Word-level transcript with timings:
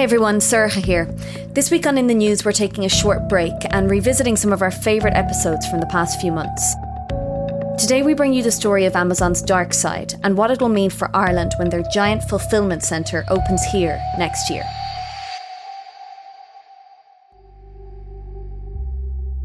Hi 0.00 0.04
everyone, 0.04 0.38
Sorcha 0.38 0.82
here. 0.82 1.04
This 1.52 1.70
week 1.70 1.86
on 1.86 1.98
In 1.98 2.06
the 2.06 2.14
News, 2.14 2.42
we're 2.42 2.52
taking 2.52 2.86
a 2.86 2.88
short 2.88 3.28
break 3.28 3.52
and 3.68 3.90
revisiting 3.90 4.34
some 4.34 4.50
of 4.50 4.62
our 4.62 4.70
favourite 4.70 5.14
episodes 5.14 5.66
from 5.66 5.78
the 5.78 5.86
past 5.88 6.22
few 6.22 6.32
months. 6.32 6.74
Today, 7.78 8.00
we 8.00 8.14
bring 8.14 8.32
you 8.32 8.42
the 8.42 8.50
story 8.50 8.86
of 8.86 8.96
Amazon's 8.96 9.42
dark 9.42 9.74
side 9.74 10.14
and 10.22 10.38
what 10.38 10.50
it 10.50 10.58
will 10.58 10.70
mean 10.70 10.88
for 10.88 11.14
Ireland 11.14 11.52
when 11.58 11.68
their 11.68 11.82
giant 11.92 12.22
fulfilment 12.30 12.82
centre 12.82 13.26
opens 13.28 13.62
here 13.64 14.00
next 14.16 14.48
year. 14.48 14.64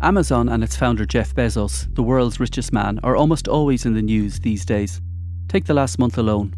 Amazon 0.02 0.48
and 0.48 0.64
its 0.64 0.78
founder 0.78 1.06
Jeff 1.06 1.36
Bezos, 1.36 1.94
the 1.96 2.04
world's 2.04 2.40
richest 2.40 2.72
man, 2.72 2.98
are 3.04 3.18
almost 3.18 3.50
always 3.50 3.86
in 3.86 3.94
the 3.94 4.02
news 4.02 4.40
these 4.40 4.64
days. 4.64 5.02
Take 5.50 5.66
the 5.66 5.74
last 5.74 6.00
month 6.00 6.18
alone. 6.18 6.56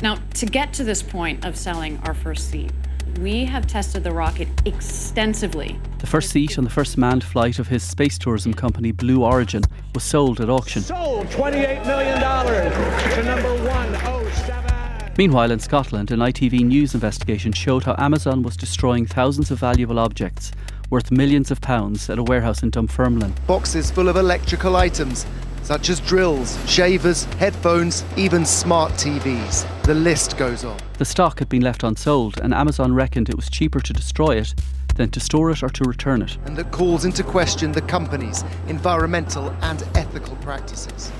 Now, 0.00 0.16
to 0.32 0.46
get 0.46 0.72
to 0.72 0.84
this 0.84 1.02
point 1.02 1.44
of 1.44 1.58
selling 1.58 1.98
our 2.04 2.14
first 2.14 2.50
seat, 2.50 2.72
we 3.20 3.44
have 3.44 3.66
tested 3.66 4.04
the 4.04 4.12
rocket 4.12 4.48
extensively. 4.64 5.78
The 5.98 6.06
first 6.06 6.30
seat 6.30 6.58
on 6.58 6.64
the 6.64 6.70
first 6.70 6.96
manned 6.96 7.24
flight 7.24 7.58
of 7.58 7.68
his 7.68 7.82
space 7.82 8.18
tourism 8.18 8.54
company 8.54 8.92
Blue 8.92 9.24
Origin 9.24 9.62
was 9.94 10.04
sold 10.04 10.40
at 10.40 10.48
auction. 10.48 10.82
Sold 10.82 11.26
$28 11.26 11.86
million 11.86 12.20
to 12.20 13.22
number 13.24 13.54
107. 13.64 15.12
Meanwhile, 15.18 15.50
in 15.50 15.58
Scotland, 15.58 16.10
an 16.12 16.20
ITV 16.20 16.64
News 16.64 16.94
investigation 16.94 17.52
showed 17.52 17.84
how 17.84 17.94
Amazon 17.98 18.42
was 18.42 18.56
destroying 18.56 19.06
thousands 19.06 19.50
of 19.50 19.58
valuable 19.58 19.98
objects 19.98 20.52
worth 20.90 21.10
millions 21.10 21.50
of 21.50 21.60
pounds 21.60 22.10
at 22.10 22.18
a 22.18 22.22
warehouse 22.22 22.62
in 22.62 22.70
Dunfermline. 22.70 23.34
Boxes 23.46 23.90
full 23.90 24.08
of 24.08 24.16
electrical 24.16 24.76
items 24.76 25.24
such 25.70 25.88
as 25.88 26.00
drills, 26.00 26.58
shavers, 26.68 27.26
headphones, 27.38 28.04
even 28.16 28.44
smart 28.44 28.90
TVs. 28.94 29.64
The 29.84 29.94
list 29.94 30.36
goes 30.36 30.64
on. 30.64 30.76
The 30.98 31.04
stock 31.04 31.38
had 31.38 31.48
been 31.48 31.62
left 31.62 31.84
unsold, 31.84 32.40
and 32.40 32.52
Amazon 32.52 32.92
reckoned 32.92 33.28
it 33.28 33.36
was 33.36 33.48
cheaper 33.48 33.78
to 33.78 33.92
destroy 33.92 34.38
it 34.38 34.52
than 34.96 35.10
to 35.12 35.20
store 35.20 35.48
it 35.52 35.62
or 35.62 35.68
to 35.68 35.84
return 35.84 36.22
it. 36.22 36.36
And 36.44 36.56
that 36.56 36.72
calls 36.72 37.04
into 37.04 37.22
question 37.22 37.70
the 37.70 37.82
company's 37.82 38.42
environmental 38.66 39.50
and 39.60 39.80
ethical 39.94 40.34
practices. 40.38 41.12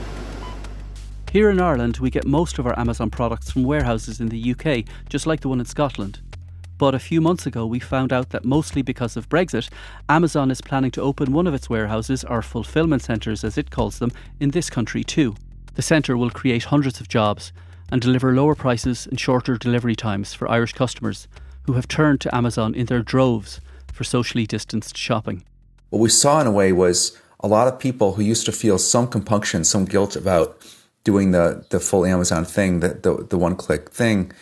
Here 1.31 1.49
in 1.49 1.61
Ireland, 1.61 1.99
we 1.99 2.11
get 2.11 2.27
most 2.27 2.59
of 2.59 2.67
our 2.67 2.77
Amazon 2.77 3.09
products 3.09 3.53
from 3.53 3.63
warehouses 3.63 4.19
in 4.19 4.31
the 4.31 4.51
UK, 4.51 4.85
just 5.09 5.29
like 5.29 5.43
the 5.43 5.49
one 5.49 5.61
in 5.61 5.67
Scotland. 5.67 6.19
But 6.81 6.95
a 6.95 6.99
few 6.99 7.21
months 7.21 7.45
ago, 7.45 7.67
we 7.67 7.79
found 7.79 8.11
out 8.11 8.31
that 8.31 8.47
mostly 8.47 8.81
because 8.81 9.15
of 9.15 9.29
Brexit, 9.29 9.69
Amazon 10.09 10.51
is 10.51 10.63
planning 10.63 10.91
to 10.93 11.03
open 11.03 11.31
one 11.31 11.47
of 11.47 11.53
its 11.53 11.69
warehouses, 11.69 12.25
or 12.25 12.41
fulfillment 12.41 13.03
centres 13.03 13.45
as 13.45 13.59
it 13.59 13.71
calls 13.71 13.99
them, 13.99 14.11
in 14.41 14.53
this 14.53 14.71
country 14.71 15.05
too. 15.05 15.35
The 15.75 15.83
centre 15.83 16.17
will 16.17 16.31
create 16.31 16.65
hundreds 16.65 16.99
of 16.99 17.07
jobs 17.07 17.53
and 17.93 18.01
deliver 18.01 18.33
lower 18.33 18.55
prices 18.55 19.07
and 19.07 19.21
shorter 19.21 19.59
delivery 19.59 19.95
times 19.95 20.33
for 20.33 20.51
Irish 20.51 20.73
customers 20.73 21.29
who 21.65 21.75
have 21.75 21.87
turned 21.87 22.23
to 22.23 22.35
Amazon 22.35 22.75
in 22.75 22.87
their 22.87 23.03
droves 23.03 23.61
for 23.93 24.05
socially 24.05 24.47
distanced 24.47 24.97
shopping. 24.97 25.45
What 25.91 25.99
we 25.99 26.09
saw 26.09 26.41
in 26.41 26.47
a 26.47 26.51
way 26.51 26.73
was 26.73 27.21
a 27.41 27.47
lot 27.47 27.69
of 27.69 27.79
people 27.79 28.15
who 28.15 28.23
used 28.23 28.47
to 28.47 28.53
feel 28.53 28.79
some 28.79 29.07
compunction, 29.07 29.65
some 29.65 29.85
guilt 29.85 30.17
about 30.17 30.57
doing 31.05 31.33
the, 31.33 31.63
the 31.69 31.79
full 31.79 32.07
Amazon 32.07 32.47
thing, 32.47 32.81
the, 32.81 32.89
the, 32.89 33.27
the 33.29 33.37
one 33.37 33.55
click 33.55 33.91
thing, 33.91 34.33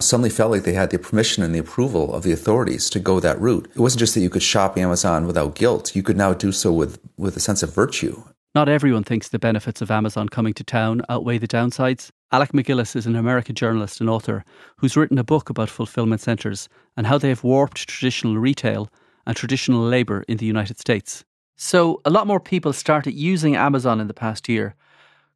suddenly 0.00 0.30
felt 0.30 0.50
like 0.50 0.64
they 0.64 0.72
had 0.72 0.90
the 0.90 0.98
permission 0.98 1.42
and 1.42 1.54
the 1.54 1.58
approval 1.58 2.14
of 2.14 2.22
the 2.22 2.32
authorities 2.32 2.90
to 2.90 3.00
go 3.00 3.20
that 3.20 3.40
route. 3.40 3.70
It 3.74 3.80
wasn't 3.80 4.00
just 4.00 4.14
that 4.14 4.20
you 4.20 4.30
could 4.30 4.42
shop 4.42 4.76
Amazon 4.76 5.26
without 5.26 5.54
guilt, 5.54 5.96
you 5.96 6.02
could 6.02 6.16
now 6.16 6.32
do 6.34 6.52
so 6.52 6.72
with, 6.72 6.98
with 7.16 7.36
a 7.36 7.40
sense 7.40 7.62
of 7.62 7.74
virtue. 7.74 8.22
Not 8.54 8.68
everyone 8.68 9.04
thinks 9.04 9.28
the 9.28 9.38
benefits 9.38 9.82
of 9.82 9.90
Amazon 9.90 10.30
coming 10.30 10.54
to 10.54 10.64
town 10.64 11.02
outweigh 11.10 11.36
the 11.36 11.46
downsides. 11.46 12.10
Alec 12.32 12.52
MacGillis 12.52 12.96
is 12.96 13.06
an 13.06 13.14
American 13.14 13.54
journalist 13.54 14.00
and 14.00 14.08
author 14.08 14.44
who's 14.78 14.96
written 14.96 15.18
a 15.18 15.24
book 15.24 15.50
about 15.50 15.68
fulfillment 15.68 16.22
centres 16.22 16.68
and 16.96 17.06
how 17.06 17.18
they 17.18 17.28
have 17.28 17.44
warped 17.44 17.86
traditional 17.86 18.38
retail 18.38 18.88
and 19.26 19.36
traditional 19.36 19.82
labour 19.82 20.24
in 20.26 20.38
the 20.38 20.46
United 20.46 20.78
States. 20.78 21.24
So, 21.56 22.00
a 22.04 22.10
lot 22.10 22.26
more 22.26 22.40
people 22.40 22.72
started 22.72 23.12
using 23.12 23.56
Amazon 23.56 24.00
in 24.00 24.08
the 24.08 24.14
past 24.14 24.48
year. 24.48 24.74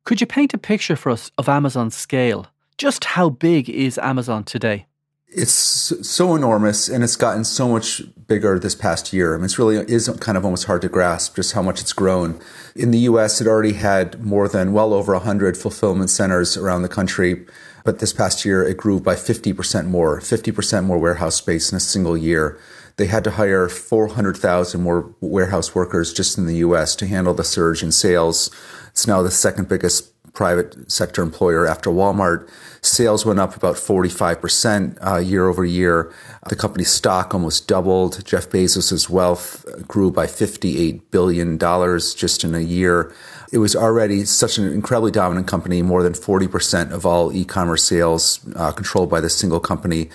Could 0.05 0.21
you 0.21 0.27
paint 0.27 0.55
a 0.55 0.59
picture 0.59 0.97
for 0.97 1.11
us 1.11 1.31
of 1.37 1.49
Amazon's 1.49 1.95
scale? 1.95 2.47
Just 2.81 3.05
how 3.05 3.29
big 3.29 3.69
is 3.69 3.99
Amazon 3.99 4.43
today? 4.43 4.87
It's 5.29 5.53
so 5.53 6.35
enormous 6.35 6.89
and 6.89 7.05
it's 7.05 7.15
gotten 7.15 7.45
so 7.45 7.69
much 7.69 8.01
bigger 8.27 8.59
this 8.59 8.75
past 8.75 9.13
year. 9.13 9.35
I 9.35 9.37
mean, 9.37 9.45
it's 9.45 9.59
really 9.59 9.77
is 9.77 10.09
kind 10.21 10.39
of 10.39 10.47
almost 10.47 10.65
hard 10.65 10.81
to 10.81 10.89
grasp 10.89 11.37
just 11.37 11.53
how 11.53 11.61
much 11.61 11.83
it's 11.83 11.93
grown. 11.93 12.41
In 12.75 12.91
the 12.91 13.01
US, 13.01 13.39
it 13.39 13.47
already 13.47 13.75
had 13.75 14.25
more 14.25 14.49
than 14.49 14.73
well 14.73 14.95
over 14.95 15.13
100 15.13 15.59
fulfillment 15.59 16.09
centers 16.09 16.57
around 16.57 16.81
the 16.81 16.89
country. 16.89 17.45
But 17.85 17.99
this 17.99 18.15
past 18.15 18.47
year, 18.47 18.63
it 18.63 18.79
grew 18.79 18.99
by 18.99 19.15
50% 19.15 19.87
more, 19.87 20.19
50% 20.19 20.85
more 20.85 20.99
warehouse 20.99 21.35
space 21.35 21.71
in 21.71 21.77
a 21.77 21.81
single 21.81 22.17
year. 22.17 22.59
They 22.97 23.09
had 23.09 23.25
to 23.25 23.33
hire 23.33 23.69
400,000 23.69 24.81
more 24.81 25.15
warehouse 25.21 25.75
workers 25.75 26.15
just 26.15 26.39
in 26.39 26.47
the 26.47 26.57
US 26.57 26.97
to 26.97 27.07
handle 27.07 27.35
the 27.35 27.45
surge 27.45 27.83
in 27.83 27.93
sales. 27.93 28.51
It's 28.89 29.07
now 29.07 29.21
the 29.21 29.31
second 29.31 29.69
biggest 29.69 30.13
private 30.33 30.91
sector 30.91 31.23
employer 31.23 31.67
after 31.67 31.91
Walmart. 31.91 32.49
Sales 32.83 33.27
went 33.27 33.39
up 33.39 33.57
about 33.57 33.77
45% 33.77 34.99
uh, 35.07 35.19
year 35.19 35.49
over 35.49 35.65
year. 35.65 36.13
The 36.49 36.57
company's 36.57 36.91
stock 36.91 37.35
almost 37.35 37.69
doubled. 37.69 38.25
Jeff 38.25 38.49
Bezos' 38.49 39.09
wealth 39.09 39.67
grew 39.87 40.11
by 40.11 40.27
$58 40.27 41.03
billion 41.11 41.59
just 41.59 42.45
in 42.45 42.55
a 42.55 42.61
year. 42.61 43.13
It 43.53 43.59
was 43.59 43.75
already 43.75 44.25
such 44.25 44.59
an 44.59 44.73
incredibly 44.73 45.11
dominant 45.11 45.47
company, 45.47 45.83
more 45.83 46.03
than 46.03 46.13
40% 46.13 46.93
of 46.93 47.05
all 47.05 47.33
e-commerce 47.33 47.83
sales 47.83 48.41
uh, 48.55 48.73
controlled 48.73 49.11
by 49.11 49.21
this 49.21 49.37
single 49.37 49.61
company. 49.61 50.09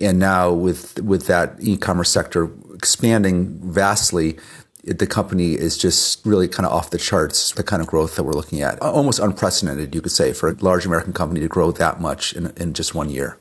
And 0.00 0.18
now 0.18 0.52
with, 0.52 1.00
with 1.00 1.26
that 1.26 1.56
e-commerce 1.60 2.10
sector 2.10 2.50
expanding 2.74 3.58
vastly, 3.62 4.38
the 4.84 5.06
company 5.06 5.52
is 5.52 5.78
just 5.78 6.24
really 6.26 6.48
kind 6.48 6.66
of 6.66 6.72
off 6.72 6.90
the 6.90 6.98
charts, 6.98 7.52
the 7.52 7.62
kind 7.62 7.80
of 7.80 7.88
growth 7.88 8.16
that 8.16 8.24
we're 8.24 8.32
looking 8.32 8.62
at. 8.62 8.80
Almost 8.80 9.20
unprecedented, 9.20 9.94
you 9.94 10.00
could 10.00 10.12
say, 10.12 10.32
for 10.32 10.48
a 10.48 10.54
large 10.54 10.84
American 10.84 11.12
company 11.12 11.40
to 11.40 11.48
grow 11.48 11.70
that 11.72 12.00
much 12.00 12.32
in, 12.32 12.52
in 12.56 12.72
just 12.72 12.94
one 12.94 13.08
year. 13.08 13.38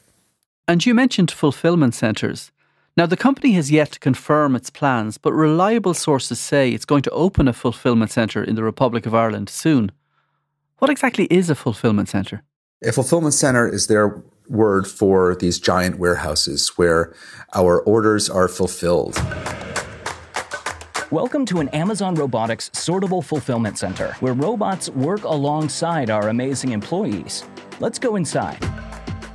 And 0.67 0.85
you 0.85 0.93
mentioned 0.93 1.31
fulfillment 1.31 1.95
centres. 1.95 2.51
Now, 2.95 3.05
the 3.05 3.17
company 3.17 3.53
has 3.53 3.71
yet 3.71 3.91
to 3.93 3.99
confirm 3.99 4.55
its 4.55 4.69
plans, 4.69 5.17
but 5.17 5.33
reliable 5.33 5.93
sources 5.93 6.39
say 6.39 6.69
it's 6.69 6.85
going 6.85 7.03
to 7.03 7.11
open 7.11 7.47
a 7.47 7.53
fulfillment 7.53 8.11
centre 8.11 8.43
in 8.43 8.55
the 8.55 8.63
Republic 8.63 9.05
of 9.05 9.15
Ireland 9.15 9.49
soon. 9.49 9.91
What 10.77 10.91
exactly 10.91 11.25
is 11.25 11.49
a 11.49 11.55
fulfillment 11.55 12.09
centre? 12.09 12.43
A 12.83 12.91
fulfillment 12.91 13.33
centre 13.33 13.67
is 13.67 13.87
their 13.87 14.21
word 14.49 14.87
for 14.87 15.35
these 15.35 15.59
giant 15.59 15.99
warehouses 15.99 16.69
where 16.75 17.13
our 17.53 17.81
orders 17.81 18.29
are 18.29 18.47
fulfilled. 18.47 19.15
Welcome 21.11 21.45
to 21.47 21.59
an 21.59 21.67
Amazon 21.69 22.15
Robotics 22.15 22.69
sortable 22.69 23.21
fulfillment 23.21 23.77
center 23.77 24.13
where 24.21 24.31
robots 24.31 24.89
work 24.91 25.25
alongside 25.25 26.09
our 26.09 26.29
amazing 26.29 26.71
employees. 26.71 27.43
Let's 27.81 27.99
go 27.99 28.15
inside. 28.15 28.63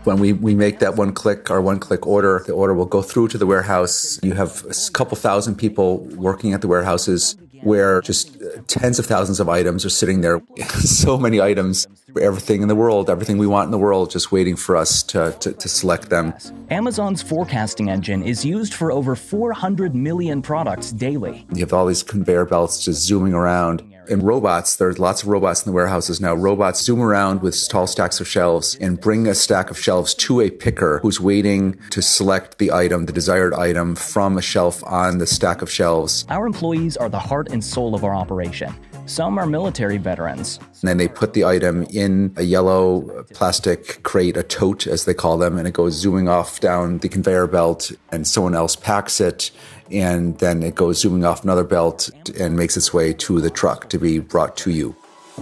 When 0.05 0.19
we, 0.19 0.32
we 0.32 0.55
make 0.55 0.78
that 0.78 0.96
one 0.96 1.12
click, 1.12 1.50
our 1.50 1.61
one 1.61 1.78
click 1.78 2.06
order, 2.06 2.43
the 2.46 2.55
order 2.55 2.73
will 2.73 2.87
go 2.87 3.02
through 3.02 3.28
to 3.28 3.37
the 3.37 3.44
warehouse. 3.44 4.19
You 4.23 4.32
have 4.32 4.64
a 4.64 4.90
couple 4.93 5.19
thousand 5.19 5.56
people 5.56 5.99
working 6.17 6.55
at 6.55 6.62
the 6.62 6.69
warehouses 6.69 7.37
where 7.62 8.00
just 8.03 8.41
uh, 8.43 8.61
tens 8.67 8.99
of 8.99 9.06
thousands 9.06 9.41
of 9.41 9.49
items 9.49 9.85
are 9.85 9.91
sitting 9.91 10.20
there. 10.20 10.41
so 10.81 11.19
many 11.19 11.41
items, 11.41 11.87
everything 12.20 12.62
in 12.62 12.69
the 12.69 12.75
world, 12.75 13.11
everything 13.11 13.38
we 13.38 13.47
want 13.47 13.67
in 13.67 13.70
the 13.70 13.79
world, 13.79 14.11
just 14.11 14.32
waiting 14.32 14.56
for 14.56 14.76
us 14.76 15.03
to, 15.05 15.37
to, 15.41 15.53
to 15.53 15.69
select 15.69 16.11
them. 16.11 16.35
Amazon's 16.70 17.23
forecasting 17.23 17.91
engine 17.91 18.23
is 18.23 18.44
used 18.44 18.75
for 18.75 18.93
over 18.93 19.17
400 19.17 19.94
million 19.94 20.43
products 20.43 20.93
daily. 20.93 21.47
You 21.53 21.61
have 21.61 21.73
all 21.73 21.87
these 21.87 22.03
conveyor 22.03 22.47
belts 22.47 22.85
just 22.85 23.03
zooming 23.03 23.35
around 23.35 23.82
and 24.08 24.23
robots, 24.23 24.76
there's 24.76 24.99
lots 24.99 25.23
of 25.23 25.29
robots 25.29 25.64
in 25.64 25.70
the 25.70 25.75
warehouses 25.75 26.20
now. 26.20 26.35
Robots 26.35 26.82
zoom 26.82 27.00
around 27.00 27.43
with 27.43 27.69
tall 27.69 27.87
stacks 27.87 28.20
of 28.20 28.29
shelves 28.29 28.76
and 28.81 29.00
bring 29.00 29.26
a 29.26 29.35
stack 29.35 29.70
of 29.70 29.79
shelves 29.79 30.14
to 30.14 30.41
a 30.41 30.50
picker 30.50 30.99
who's 31.00 31.20
waiting 31.20 31.79
to 31.91 32.00
select 32.03 32.58
the 32.58 32.73
item, 32.73 33.06
the 33.06 33.12
desired 33.12 33.55
item 33.55 33.94
from 33.94 34.38
a 34.38 34.43
shelf 34.43 34.82
on 34.85 35.19
the 35.19 35.26
stack 35.26 35.62
of 35.62 35.70
shelves. 35.70 36.25
Our 36.29 36.47
employees 36.47 36.97
are 36.97 37.08
the 37.08 37.19
heart 37.19 37.50
and 37.50 37.64
soul 37.64 37.94
of 37.94 38.05
our 38.05 38.14
operation. 38.14 38.75
Some 39.06 39.38
are 39.38 39.47
military 39.47 39.99
veterans. 39.99 40.59
And 40.81 40.88
then 40.88 40.97
they 40.97 41.06
put 41.09 41.32
the 41.32 41.44
item 41.44 41.85
in 41.85 42.32
a 42.37 42.43
yellow 42.43 43.25
plastic 43.32 44.02
crate, 44.02 44.37
a 44.37 44.43
tote 44.43 44.87
as 44.87 45.05
they 45.05 45.14
call 45.14 45.38
them, 45.38 45.59
and 45.59 45.69
it 45.69 45.75
goes 45.75 45.94
zooming 45.94 46.29
off 46.29 46.59
down 46.59 46.99
the 46.99 47.09
conveyor 47.09 47.47
belt, 47.47 47.93
and 48.11 48.26
someone 48.26 48.55
else 48.55 48.75
packs 48.75 49.20
it 49.20 49.52
and 49.91 50.38
then 50.38 50.62
it 50.62 50.75
goes 50.75 51.00
zooming 51.00 51.25
off 51.25 51.44
another 51.44 51.65
belt 51.65 52.11
and 52.38 52.56
makes 52.56 52.77
its 52.77 52.93
way 52.93 53.12
to 53.15 53.41
the 53.41 53.50
truck 53.50 53.88
to 53.91 53.99
be 53.99 54.19
brought 54.19 54.56
to 54.59 54.71
you. 54.71 54.94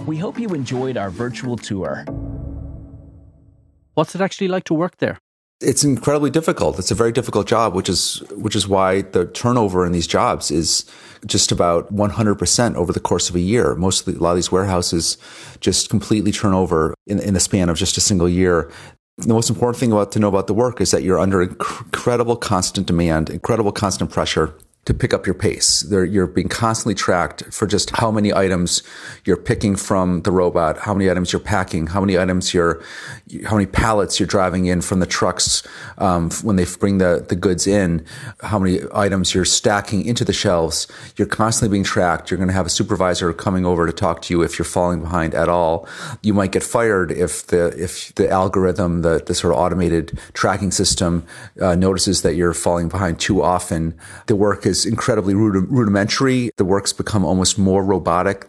We 0.05 0.17
hope 0.17 0.39
you 0.39 0.49
enjoyed 0.49 0.97
our 0.97 1.09
virtual 1.09 1.57
tour. 1.57 2.05
What's 3.93 4.13
it 4.13 4.21
actually 4.21 4.49
like 4.49 4.65
to 4.65 4.73
work 4.73 4.97
there? 4.97 5.19
It's 5.61 5.85
incredibly 5.85 6.29
difficult. 6.29 6.77
It's 6.79 6.91
a 6.91 6.95
very 6.95 7.13
difficult 7.13 7.47
job, 7.47 7.73
which 7.73 7.87
is 7.87 8.21
which 8.31 8.57
is 8.57 8.67
why 8.67 9.03
the 9.03 9.25
turnover 9.25 9.85
in 9.85 9.93
these 9.93 10.05
jobs 10.05 10.51
is 10.51 10.85
just 11.25 11.51
about 11.51 11.95
100% 11.95 12.75
over 12.75 12.91
the 12.91 12.99
course 12.99 13.29
of 13.29 13.35
a 13.35 13.39
year. 13.39 13.73
Most 13.73 14.05
of 14.05 14.13
the, 14.13 14.19
a 14.19 14.21
lot 14.21 14.31
of 14.31 14.35
these 14.35 14.51
warehouses 14.51 15.17
just 15.61 15.89
completely 15.89 16.33
turn 16.33 16.53
over 16.53 16.93
in, 17.07 17.19
in 17.19 17.33
the 17.33 17.39
span 17.39 17.69
of 17.69 17.77
just 17.77 17.97
a 17.97 18.01
single 18.01 18.27
year 18.27 18.69
the 19.17 19.33
most 19.33 19.49
important 19.49 19.79
thing 19.79 19.91
about 19.91 20.11
to 20.11 20.19
know 20.19 20.27
about 20.27 20.47
the 20.47 20.53
work 20.53 20.81
is 20.81 20.91
that 20.91 21.03
you're 21.03 21.19
under 21.19 21.41
incredible 21.41 22.35
constant 22.35 22.85
demand, 22.85 23.29
incredible 23.29 23.71
constant 23.71 24.11
pressure 24.11 24.53
to 24.85 24.93
pick 24.93 25.13
up 25.13 25.25
your 25.25 25.33
pace. 25.33 25.81
They're, 25.81 26.05
you're 26.05 26.27
being 26.27 26.47
constantly 26.47 26.93
tracked 26.93 27.43
for 27.51 27.65
just 27.65 27.89
how 27.89 28.11
many 28.11 28.31
items 28.33 28.83
you're 29.25 29.35
picking 29.35 29.75
from 29.75 30.21
the 30.21 30.31
robot, 30.31 30.77
how 30.77 30.93
many 30.93 31.09
items 31.09 31.33
you're 31.33 31.39
packing, 31.39 31.87
how 31.87 31.99
many 32.01 32.17
items 32.19 32.53
you're, 32.53 32.83
how 33.45 33.55
many 33.55 33.65
pallets 33.65 34.19
you're 34.19 34.27
driving 34.27 34.67
in 34.67 34.81
from 34.81 34.99
the 34.99 35.07
trucks 35.07 35.63
um, 35.97 36.29
when 36.43 36.55
they 36.55 36.65
bring 36.79 36.99
the, 36.99 37.25
the 37.27 37.35
goods 37.35 37.65
in, 37.65 38.05
how 38.41 38.59
many 38.59 38.81
items 38.93 39.33
you're 39.33 39.43
stacking 39.43 40.05
into 40.05 40.23
the 40.23 40.33
shelves. 40.33 40.87
You're 41.17 41.27
constantly 41.27 41.73
being 41.73 41.83
tracked. 41.83 42.29
You're 42.29 42.37
going 42.37 42.49
to 42.49 42.53
have 42.53 42.67
a 42.67 42.69
supervisor 42.69 43.33
coming 43.33 43.65
over 43.65 43.87
to 43.87 43.93
talk 43.93 44.21
to 44.23 44.33
you 44.33 44.43
if 44.43 44.59
you're 44.59 44.65
falling 44.65 45.01
behind 45.01 45.33
at 45.33 45.49
all. 45.49 45.87
You 46.21 46.35
might 46.35 46.51
get 46.51 46.61
fired 46.61 47.11
if 47.11 47.47
the 47.47 47.73
if 47.81 48.13
the 48.15 48.29
algorithm, 48.29 49.01
the, 49.01 49.23
the 49.25 49.33
sort 49.33 49.53
of 49.53 49.59
automated 49.59 50.19
tracking 50.33 50.69
system, 50.69 51.25
uh, 51.59 51.73
notices 51.73 52.21
that 52.21 52.35
you're 52.35 52.53
falling 52.53 52.87
behind 52.87 53.19
too 53.19 53.41
often. 53.41 53.97
The 54.27 54.35
work 54.35 54.65
is 54.65 54.74
is 54.79 54.85
incredibly 54.85 55.33
rudimentary. 55.33 56.51
The 56.57 56.65
work's 56.65 56.93
become 56.93 57.23
almost 57.23 57.57
more 57.57 57.83
robotic 57.83 58.47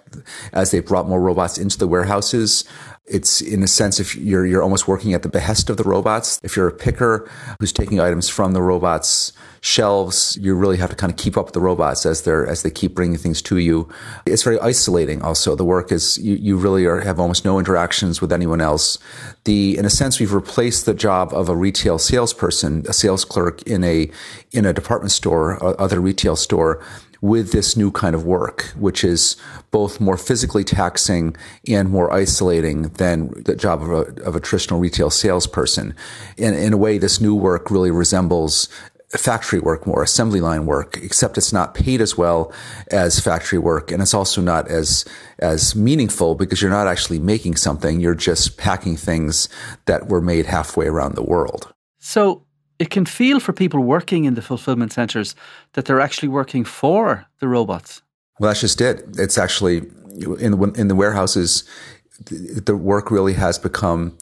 as 0.53 0.71
they've 0.71 0.85
brought 0.85 1.09
more 1.09 1.21
robots 1.21 1.59
into 1.59 1.79
the 1.79 1.87
warehouses. 1.87 2.65
It's 3.09 3.41
in 3.41 3.63
a 3.63 3.69
sense, 3.69 4.01
if 4.01 4.17
you're, 4.17 4.45
you're 4.45 4.63
almost 4.63 4.89
working 4.89 5.15
at 5.15 5.23
the 5.23 5.29
behest 5.29 5.71
of 5.71 5.77
the 5.77 5.85
robots. 5.85 6.41
If 6.43 6.57
you're 6.57 6.67
a 6.67 6.73
picker 6.73 7.31
who's 7.61 7.73
taking 7.73 8.01
items 8.01 8.29
from 8.29 8.53
the 8.53 8.63
robots 8.63 9.33
shelves, 9.61 10.37
you 10.41 10.55
really 10.55 10.77
have 10.77 10.91
to 10.91 10.97
kind 10.97 11.13
of 11.13 11.17
keep 11.17 11.37
up 11.37 11.47
with 11.47 11.55
the 11.55 11.61
robots 11.61 12.05
as 12.05 12.23
they're, 12.23 12.47
as 12.47 12.63
they 12.63 12.71
keep 12.71 12.95
bringing 12.95 13.19
things 13.19 13.41
to 13.43 13.59
you. 13.59 13.89
It's 14.27 14.43
very 14.43 14.59
isolating 14.61 15.23
also. 15.23 15.55
The 15.55 15.65
work 15.65 15.93
is, 15.93 16.19
you, 16.19 16.35
you 16.35 16.57
really 16.57 16.85
are, 16.85 17.01
have 17.01 17.21
almost 17.21 17.45
no 17.45 17.59
interactions 17.59 18.21
with 18.21 18.33
anyone 18.33 18.61
else. 18.61 18.99
The, 19.45 19.79
in 19.79 19.85
a 19.85 19.91
sense, 19.91 20.19
we've 20.19 20.33
replaced 20.33 20.87
the 20.87 20.95
job 20.95 21.33
of 21.33 21.49
a 21.49 21.57
retail 21.57 21.99
salesperson, 21.99 22.85
a 22.89 22.93
sales 22.93 23.25
clerk 23.25 23.63
in 23.63 23.85
a, 23.85 24.11
in 24.51 24.67
a 24.67 24.73
department 24.73 25.13
store, 25.13 25.63
other 25.81 26.01
retail 26.01 26.35
store 26.35 26.85
with 27.21 27.53
this 27.53 27.77
new 27.77 27.91
kind 27.91 28.15
of 28.15 28.25
work, 28.25 28.73
which 28.79 29.05
is 29.05 29.37
both 29.71 30.01
more 30.01 30.17
physically 30.17 30.65
taxing 30.65 31.37
and 31.69 31.91
more 31.91 32.13
isolating 32.13 32.83
than 32.83 33.31
the 33.45 33.57
job 33.57 33.83
of 33.83 33.91
a, 33.91 34.23
of 34.23 34.37
a 34.37 34.41
traditional 34.41 34.81
retail 34.81 35.11
salesperson. 35.11 35.95
In, 36.37 36.55
in 36.55 36.73
a 36.73 36.77
way, 36.77 36.99
this 36.99 37.21
new 37.21 37.35
work 37.35 37.71
really 37.71 37.91
resembles 37.91 38.69
factory 39.11 39.61
work 39.61 39.87
more, 39.87 40.03
assembly 40.03 40.41
line 40.41 40.67
work, 40.67 40.99
except 40.99 41.39
it's 41.39 41.53
not 41.53 41.75
paid 41.75 42.01
as 42.01 42.19
well 42.19 42.53
as 42.91 43.21
factory 43.21 43.59
work. 43.59 43.91
And 43.91 44.03
it's 44.03 44.15
also 44.15 44.41
not 44.41 44.69
as, 44.69 45.05
as 45.39 45.77
meaningful 45.77 46.35
because 46.35 46.61
you're 46.61 46.71
not 46.71 46.89
actually 46.89 47.19
making 47.19 47.57
something. 47.57 48.01
You're 48.01 48.15
just 48.15 48.57
packing 48.57 48.97
things 48.97 49.49
that 49.87 50.09
were 50.09 50.21
made 50.21 50.47
halfway 50.47 50.87
around 50.87 51.15
the 51.15 51.23
world. 51.23 51.73
So 51.99 52.46
it 52.79 52.91
can 52.91 53.07
feel 53.07 53.41
for 53.41 53.53
people 53.53 53.81
working 53.81 54.25
in 54.25 54.35
the 54.35 54.43
fulfillment 54.43 54.93
centers 54.93 55.35
that 55.73 55.85
they're 55.85 56.01
actually 56.01 56.29
working 56.29 56.65
for 56.65 57.27
the 57.41 57.49
robots. 57.49 58.03
Well, 58.39 58.51
that's 58.51 58.61
just 58.61 58.81
it. 58.81 59.05
It's 59.19 59.39
actually 59.39 59.79
in 60.39 60.53
the, 60.53 60.73
in 60.77 60.89
the 60.89 60.95
warehouses, 60.95 61.65
the 62.21 62.77
work 62.77 63.11
really 63.11 63.35
has 63.35 63.59
become 63.59 64.17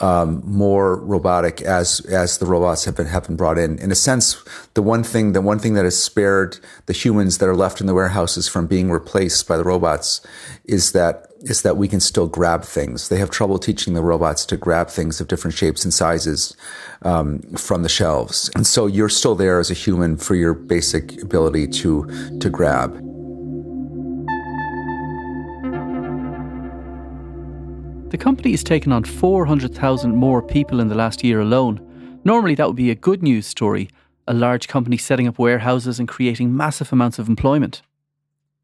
um, 0.00 0.42
more 0.44 0.96
robotic 0.96 1.60
as 1.62 2.00
as 2.06 2.38
the 2.38 2.46
robots 2.46 2.84
have 2.86 2.96
been 2.96 3.06
have 3.06 3.26
been 3.26 3.36
brought 3.36 3.58
in. 3.58 3.78
In 3.78 3.92
a 3.92 3.94
sense, 3.94 4.42
the 4.74 4.82
one 4.82 5.02
thing 5.02 5.32
the 5.32 5.42
one 5.42 5.58
thing 5.58 5.74
that 5.74 5.84
has 5.84 6.02
spared 6.02 6.58
the 6.86 6.92
humans 6.92 7.38
that 7.38 7.48
are 7.48 7.56
left 7.56 7.80
in 7.80 7.86
the 7.86 7.94
warehouses 7.94 8.48
from 8.48 8.66
being 8.66 8.90
replaced 8.90 9.46
by 9.46 9.56
the 9.56 9.64
robots 9.64 10.26
is 10.64 10.92
that 10.92 11.29
is 11.40 11.62
that 11.62 11.76
we 11.76 11.88
can 11.88 12.00
still 12.00 12.26
grab 12.26 12.64
things. 12.64 13.08
They 13.08 13.18
have 13.18 13.30
trouble 13.30 13.58
teaching 13.58 13.94
the 13.94 14.02
robots 14.02 14.44
to 14.46 14.56
grab 14.56 14.88
things 14.88 15.20
of 15.20 15.28
different 15.28 15.56
shapes 15.56 15.84
and 15.84 15.92
sizes 15.92 16.56
um, 17.02 17.40
from 17.56 17.82
the 17.82 17.88
shelves, 17.88 18.50
and 18.54 18.66
so 18.66 18.86
you're 18.86 19.08
still 19.08 19.34
there 19.34 19.58
as 19.58 19.70
a 19.70 19.74
human 19.74 20.16
for 20.16 20.34
your 20.34 20.54
basic 20.54 21.22
ability 21.22 21.66
to 21.68 22.06
to 22.40 22.50
grab. 22.50 22.92
The 28.10 28.18
company 28.18 28.50
has 28.50 28.64
taken 28.64 28.90
on 28.90 29.04
400,000 29.04 30.16
more 30.16 30.42
people 30.42 30.80
in 30.80 30.88
the 30.88 30.96
last 30.96 31.22
year 31.22 31.40
alone. 31.40 31.80
Normally, 32.24 32.56
that 32.56 32.66
would 32.66 32.74
be 32.74 32.90
a 32.90 32.96
good 32.96 33.22
news 33.22 33.46
story 33.46 33.88
a 34.30 34.34
large 34.34 34.68
company 34.68 34.96
setting 34.96 35.26
up 35.26 35.40
warehouses 35.40 35.98
and 35.98 36.08
creating 36.08 36.56
massive 36.56 36.92
amounts 36.92 37.18
of 37.18 37.28
employment. 37.28 37.82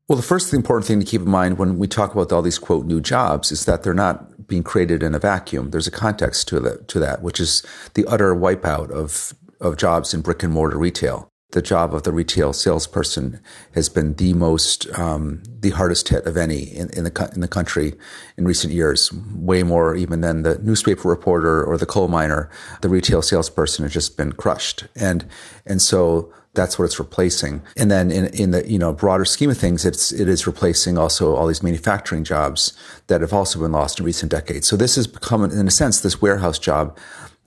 Well, 0.08 0.16
the 0.16 0.22
first 0.22 0.54
important 0.54 0.86
thing 0.86 1.00
to 1.00 1.06
keep 1.06 1.22
in 1.22 1.30
mind 1.30 1.58
when 1.58 1.78
we 1.78 1.88
talk 1.88 2.14
about 2.14 2.30
all 2.30 2.42
these 2.42 2.60
quote 2.60 2.86
new 2.86 3.00
jobs 3.00 3.50
is 3.50 3.64
that 3.64 3.82
they're 3.82 3.92
not 3.92 4.46
being 4.46 4.62
created 4.62 5.02
in 5.02 5.16
a 5.16 5.18
vacuum. 5.18 5.70
There's 5.70 5.88
a 5.88 5.90
context 5.90 6.46
to 6.48 6.60
that, 6.60 6.86
to 6.88 7.00
that, 7.00 7.22
which 7.22 7.40
is 7.40 7.66
the 7.94 8.06
utter 8.06 8.34
wipeout 8.34 8.90
of 8.90 9.34
of 9.58 9.78
jobs 9.78 10.12
in 10.12 10.20
brick 10.20 10.42
and 10.42 10.52
mortar 10.52 10.78
retail 10.78 11.32
the 11.56 11.62
job 11.62 11.94
of 11.94 12.02
the 12.02 12.12
retail 12.12 12.52
salesperson 12.52 13.40
has 13.74 13.88
been 13.88 14.14
the 14.14 14.34
most, 14.34 14.86
um, 14.98 15.42
the 15.60 15.70
hardest 15.70 16.08
hit 16.08 16.26
of 16.26 16.36
any 16.36 16.64
in, 16.64 16.90
in, 16.90 17.04
the 17.04 17.30
in 17.34 17.40
the 17.40 17.48
country 17.48 17.94
in 18.36 18.44
recent 18.44 18.72
years. 18.72 19.12
Way 19.34 19.62
more 19.62 19.94
even 19.94 20.20
than 20.20 20.42
the 20.42 20.58
newspaper 20.58 21.08
reporter 21.08 21.64
or 21.64 21.78
the 21.78 21.86
coal 21.86 22.08
miner. 22.08 22.50
The 22.82 22.88
retail 22.88 23.22
salesperson 23.22 23.84
has 23.84 23.92
just 23.92 24.16
been 24.16 24.32
crushed, 24.32 24.86
and 24.94 25.24
and 25.64 25.80
so 25.80 26.32
that's 26.56 26.78
what 26.78 26.86
it's 26.86 26.98
replacing. 26.98 27.62
And 27.76 27.90
then 27.90 28.10
in, 28.10 28.26
in 28.34 28.50
the 28.50 28.68
you 28.68 28.78
know 28.78 28.92
broader 28.92 29.24
scheme 29.24 29.50
of 29.50 29.58
things, 29.58 29.84
it's 29.84 30.10
it 30.10 30.28
is 30.28 30.46
replacing 30.46 30.98
also 30.98 31.36
all 31.36 31.46
these 31.46 31.62
manufacturing 31.62 32.24
jobs 32.24 32.72
that 33.06 33.20
have 33.20 33.32
also 33.32 33.60
been 33.60 33.72
lost 33.72 34.00
in 34.00 34.04
recent 34.04 34.32
decades. 34.32 34.66
So 34.66 34.76
this 34.76 34.96
has 34.96 35.06
become, 35.06 35.44
in 35.44 35.68
a 35.68 35.70
sense, 35.70 36.00
this 36.00 36.20
warehouse 36.20 36.58
job 36.58 36.98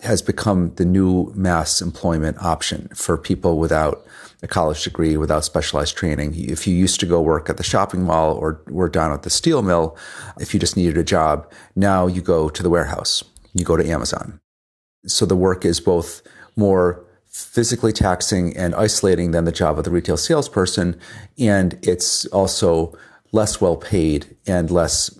has 0.01 0.21
become 0.21 0.73
the 0.75 0.85
new 0.85 1.33
mass 1.35 1.81
employment 1.81 2.37
option 2.41 2.87
for 2.95 3.17
people 3.17 3.57
without 3.57 4.05
a 4.41 4.47
college 4.47 4.81
degree, 4.85 5.17
without 5.17 5.43
specialized 5.43 5.97
training. 5.97 6.33
If 6.35 6.65
you 6.65 6.73
used 6.73 7.01
to 7.01 7.05
go 7.05 7.21
work 7.21 7.49
at 7.49 7.57
the 7.57 7.63
shopping 7.63 8.03
mall 8.03 8.35
or 8.35 8.61
work 8.69 8.93
down 8.93 9.11
at 9.11 9.23
the 9.23 9.29
steel 9.29 9.61
mill, 9.61 9.97
if 10.39 10.53
you 10.53 10.59
just 10.59 10.77
needed 10.77 10.97
a 10.97 11.03
job, 11.03 11.51
now 11.75 12.07
you 12.07 12.21
go 12.21 12.47
to 12.47 12.63
the 12.63 12.69
warehouse, 12.69 13.23
you 13.53 13.65
go 13.65 13.75
to 13.75 13.85
Amazon. 13.85 14.39
So 15.05 15.25
the 15.25 15.35
work 15.35 15.65
is 15.65 15.81
both 15.81 16.21
more 16.55 17.03
physically 17.29 17.93
taxing 17.93 18.55
and 18.57 18.75
isolating 18.75 19.31
than 19.31 19.45
the 19.45 19.51
job 19.51 19.77
of 19.77 19.85
the 19.85 19.91
retail 19.91 20.17
salesperson. 20.17 20.99
And 21.37 21.77
it's 21.81 22.25
also 22.27 22.97
less 23.31 23.61
well 23.61 23.77
paid 23.77 24.35
and 24.47 24.71
less 24.71 25.17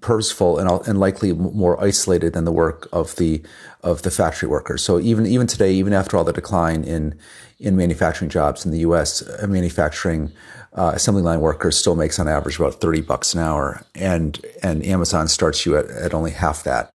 purposeful 0.00 0.58
and, 0.58 0.86
and 0.86 1.00
likely 1.00 1.32
more 1.32 1.82
isolated 1.82 2.34
than 2.34 2.44
the 2.44 2.52
work 2.52 2.88
of 2.92 3.16
the 3.16 3.42
of 3.82 4.02
the 4.02 4.10
factory 4.10 4.48
workers. 4.48 4.82
So 4.82 5.00
even 5.00 5.26
even 5.26 5.46
today, 5.46 5.72
even 5.72 5.92
after 5.92 6.16
all 6.16 6.24
the 6.24 6.32
decline 6.32 6.84
in 6.84 7.18
in 7.58 7.76
manufacturing 7.76 8.30
jobs 8.30 8.64
in 8.64 8.72
the 8.72 8.80
U.S., 8.80 9.22
a 9.22 9.46
manufacturing 9.46 10.32
uh, 10.74 10.92
assembly 10.94 11.22
line 11.22 11.40
worker 11.40 11.70
still 11.70 11.96
makes 11.96 12.18
on 12.18 12.28
average 12.28 12.58
about 12.58 12.80
thirty 12.80 13.00
bucks 13.00 13.34
an 13.34 13.40
hour, 13.40 13.82
and 13.94 14.44
and 14.62 14.84
Amazon 14.84 15.26
starts 15.26 15.64
you 15.64 15.76
at, 15.76 15.86
at 15.86 16.14
only 16.14 16.32
half 16.32 16.64
that. 16.64 16.90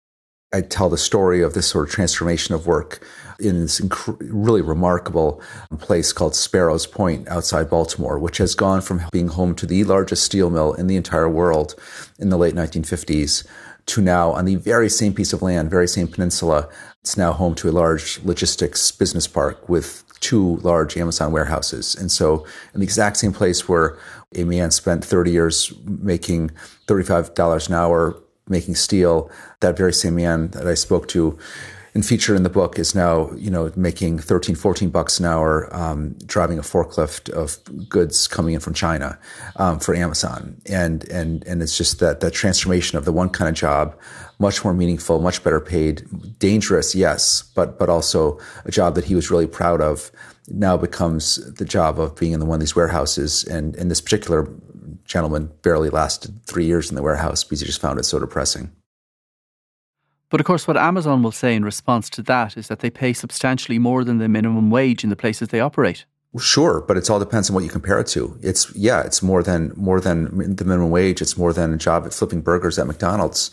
I 0.54 0.62
tell 0.62 0.90
the 0.90 0.98
story 0.98 1.42
of 1.42 1.54
this 1.54 1.68
sort 1.68 1.88
of 1.88 1.94
transformation 1.94 2.56
of 2.56 2.68
work 2.68 3.06
in 3.40 3.60
this 3.60 3.80
inc- 3.80 4.18
really 4.20 4.62
remarkable 4.62 5.42
place 5.80 6.12
called 6.12 6.36
Sparrows 6.36 6.88
Point 6.88 7.28
outside 7.28 7.70
Baltimore, 7.70 8.20
which 8.20 8.38
has 8.38 8.56
gone 8.56 8.82
from 8.82 9.02
being 9.12 9.30
home 9.30 9.56
to 9.56 9.66
the 9.66 9.84
largest 9.84 10.24
steel 10.24 10.50
mill 10.50 10.74
in 10.74 10.88
the 10.88 10.96
entire 10.96 11.30
world 11.30 11.76
in 12.20 12.30
the 12.30 12.38
late 12.38 12.56
1950s 12.56 13.48
to 13.88 14.02
now 14.02 14.32
on 14.32 14.46
the 14.46 14.56
very 14.56 14.90
same 14.90 15.14
piece 15.14 15.34
of 15.34 15.42
land, 15.42 15.70
very 15.70 15.88
same 15.88 16.08
peninsula. 16.08 16.70
It's 17.02 17.18
now 17.18 17.32
home 17.32 17.56
to 17.56 17.70
a 17.70 17.72
large 17.72 18.20
logistics 18.24 18.92
business 18.92 19.28
park 19.28 19.68
with 19.70 20.04
two 20.20 20.58
large 20.58 20.98
Amazon 20.98 21.32
warehouses. 21.32 21.96
And 21.96 22.12
so, 22.12 22.46
in 22.74 22.82
the 22.82 22.84
exact 22.84 23.18
same 23.18 23.34
place 23.34 23.68
where 23.70 23.98
a 24.36 24.44
man 24.44 24.72
spent 24.72 25.06
30 25.06 25.32
years 25.32 25.74
making 25.86 26.52
$35 26.88 27.68
an 27.68 27.76
hour 27.76 28.18
making 28.50 28.76
steel, 28.76 29.30
that 29.60 29.78
very 29.78 29.94
same 29.94 30.16
man 30.16 30.50
that 30.50 30.68
I 30.68 30.74
spoke 30.74 31.08
to 31.10 31.38
and 31.98 32.06
featured 32.06 32.36
in 32.36 32.44
the 32.44 32.50
book 32.50 32.78
is 32.78 32.94
now, 32.94 33.32
you 33.32 33.50
know, 33.50 33.72
making 33.76 34.20
13, 34.20 34.54
14 34.54 34.92
bucks 34.92 35.20
an 35.20 35.26
hour, 35.26 35.68
um, 35.76 36.14
driving 36.28 36.60
a 36.60 36.62
forklift 36.62 37.28
of 37.32 37.58
goods 37.90 38.28
coming 38.28 38.54
in 38.54 38.60
from 38.60 38.76
China 38.76 39.18
um, 39.56 39.80
for 39.80 39.96
Amazon. 39.96 40.62
And, 40.68 41.10
and, 41.10 41.44
and 41.48 41.60
it's 41.64 41.76
just 41.76 41.98
that, 41.98 42.20
that 42.20 42.36
transformation 42.36 43.00
of 43.00 43.06
the 43.06 43.12
one 43.12 43.30
kind 43.30 43.50
of 43.50 43.56
job, 43.56 44.00
much 44.38 44.64
more 44.64 44.76
meaningful, 44.76 45.20
much 45.22 45.44
better 45.44 45.60
paid, 45.60 46.04
dangerous, 46.38 46.94
yes, 46.94 47.42
but, 47.56 47.80
but 47.80 47.90
also 47.90 48.40
a 48.66 48.70
job 48.70 48.94
that 48.94 49.06
he 49.06 49.16
was 49.16 49.32
really 49.32 49.48
proud 49.48 49.82
of 49.82 50.12
now 50.50 50.78
becomes 50.78 51.38
the 51.56 51.66
job 51.66 52.00
of 52.00 52.16
being 52.16 52.34
in 52.34 52.40
the 52.40 52.46
one 52.46 52.58
of 52.58 52.60
these 52.60 52.76
warehouses. 52.76 53.44
And, 53.46 53.76
and 53.76 53.90
this 53.90 54.02
particular 54.02 54.48
gentleman 55.06 55.50
barely 55.64 55.90
lasted 55.90 56.46
three 56.46 56.66
years 56.66 56.92
in 56.92 56.96
the 56.96 57.02
warehouse 57.02 57.44
because 57.44 57.62
he 57.62 57.66
just 57.66 57.82
found 57.82 58.00
it 58.00 58.04
so 58.04 58.20
depressing. 58.20 58.72
But 60.30 60.42
of 60.42 60.46
course, 60.46 60.68
what 60.68 60.78
Amazon 60.78 61.24
will 61.24 61.32
say 61.32 61.56
in 61.56 61.64
response 61.64 62.10
to 62.12 62.22
that 62.24 62.58
is 62.58 62.68
that 62.68 62.80
they 62.80 62.90
pay 62.90 63.14
substantially 63.14 63.80
more 63.80 64.04
than 64.04 64.18
the 64.18 64.28
minimum 64.28 64.70
wage 64.70 65.04
in 65.04 65.10
the 65.10 65.16
places 65.16 65.50
they 65.50 65.62
operate. 65.62 66.06
Sure, 66.38 66.82
but 66.82 66.98
it 66.98 67.10
all 67.10 67.20
depends 67.20 67.50
on 67.50 67.56
what 67.56 67.64
you 67.64 67.70
compare 67.70 68.00
it 68.00 68.08
to. 68.08 68.38
It's 68.44 68.76
yeah, 68.76 69.02
it's 69.02 69.24
more 69.24 69.42
than 69.42 69.72
more 69.76 70.00
than 70.00 70.56
the 70.56 70.66
minimum 70.66 70.92
wage. 70.92 71.22
It's 71.22 71.38
more 71.38 71.54
than 71.54 71.74
a 71.74 71.78
job 71.78 72.06
at 72.06 72.14
flipping 72.14 72.42
burgers 72.42 72.78
at 72.78 72.86
McDonald's, 72.86 73.50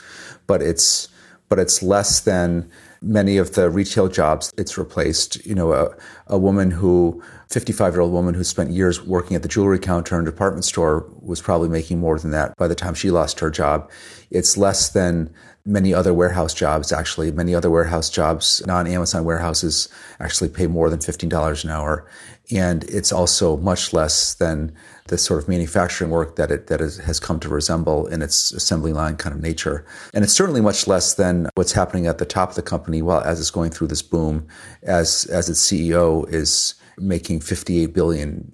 but 0.46 0.60
it's 0.60 1.08
but 1.48 1.58
it's 1.58 1.82
less 1.82 2.20
than 2.20 2.68
many 3.00 3.36
of 3.36 3.54
the 3.54 3.70
retail 3.70 4.08
jobs 4.08 4.52
it's 4.56 4.76
replaced. 4.78 5.44
You 5.46 5.54
know, 5.54 5.72
a, 5.72 5.94
a 6.26 6.38
woman 6.38 6.70
who, 6.70 7.22
55 7.50 7.94
year 7.94 8.00
old 8.00 8.12
woman 8.12 8.34
who 8.34 8.42
spent 8.42 8.70
years 8.70 9.02
working 9.02 9.36
at 9.36 9.42
the 9.42 9.48
jewelry 9.48 9.78
counter 9.78 10.18
in 10.18 10.26
a 10.26 10.30
department 10.30 10.64
store 10.64 11.06
was 11.20 11.40
probably 11.40 11.68
making 11.68 12.00
more 12.00 12.18
than 12.18 12.30
that 12.32 12.56
by 12.56 12.66
the 12.66 12.74
time 12.74 12.94
she 12.94 13.10
lost 13.10 13.40
her 13.40 13.50
job. 13.50 13.90
It's 14.30 14.56
less 14.56 14.88
than 14.88 15.32
many 15.66 15.94
other 15.94 16.12
warehouse 16.12 16.52
jobs, 16.52 16.92
actually. 16.92 17.32
Many 17.32 17.54
other 17.54 17.70
warehouse 17.70 18.10
jobs, 18.10 18.62
non 18.66 18.86
Amazon 18.86 19.24
warehouses, 19.24 19.88
actually 20.20 20.50
pay 20.50 20.66
more 20.66 20.90
than 20.90 21.00
$15 21.00 21.64
an 21.64 21.70
hour. 21.70 22.06
And 22.50 22.84
it's 22.84 23.12
also 23.12 23.56
much 23.56 23.92
less 23.92 24.34
than 24.34 24.74
the 25.08 25.16
sort 25.16 25.42
of 25.42 25.48
manufacturing 25.48 26.10
work 26.10 26.36
that 26.36 26.50
it 26.50 26.66
that 26.66 26.80
has 26.80 27.20
come 27.20 27.40
to 27.40 27.48
resemble 27.48 28.06
in 28.06 28.22
its 28.22 28.52
assembly 28.52 28.92
line 28.92 29.16
kind 29.16 29.34
of 29.34 29.42
nature. 29.42 29.84
And 30.12 30.24
it's 30.24 30.32
certainly 30.32 30.60
much 30.60 30.86
less 30.86 31.14
than 31.14 31.48
what's 31.54 31.72
happening 31.72 32.06
at 32.06 32.18
the 32.18 32.26
top 32.26 32.50
of 32.50 32.56
the 32.56 32.62
company 32.62 33.02
while 33.02 33.20
as 33.20 33.40
it's 33.40 33.50
going 33.50 33.70
through 33.70 33.88
this 33.88 34.02
boom, 34.02 34.46
as 34.82 35.24
as 35.26 35.48
its 35.48 35.60
CEO 35.60 36.28
is 36.28 36.74
making 36.98 37.40
$58 37.40 37.92
billion 37.92 38.52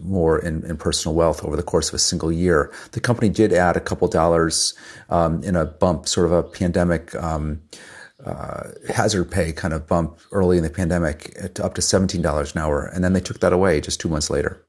more 0.00 0.38
in, 0.38 0.64
in 0.64 0.76
personal 0.76 1.14
wealth 1.14 1.44
over 1.44 1.56
the 1.56 1.62
course 1.62 1.88
of 1.88 1.94
a 1.94 1.98
single 1.98 2.32
year. 2.32 2.72
The 2.92 3.00
company 3.00 3.28
did 3.28 3.52
add 3.52 3.76
a 3.76 3.80
couple 3.80 4.08
dollars 4.08 4.74
um, 5.10 5.42
in 5.42 5.56
a 5.56 5.64
bump, 5.64 6.08
sort 6.08 6.26
of 6.26 6.32
a 6.32 6.42
pandemic 6.42 7.14
um, 7.14 7.60
uh, 8.24 8.70
hazard 8.88 9.30
pay 9.30 9.52
kind 9.52 9.72
of 9.72 9.86
bump 9.86 10.18
early 10.32 10.56
in 10.56 10.64
the 10.64 10.70
pandemic 10.70 11.34
to 11.54 11.64
up 11.64 11.74
to 11.74 11.80
$17 11.80 12.54
an 12.54 12.60
hour. 12.60 12.86
And 12.86 13.04
then 13.04 13.12
they 13.12 13.20
took 13.20 13.40
that 13.40 13.52
away 13.52 13.80
just 13.80 14.00
two 14.00 14.08
months 14.08 14.30
later. 14.30 14.64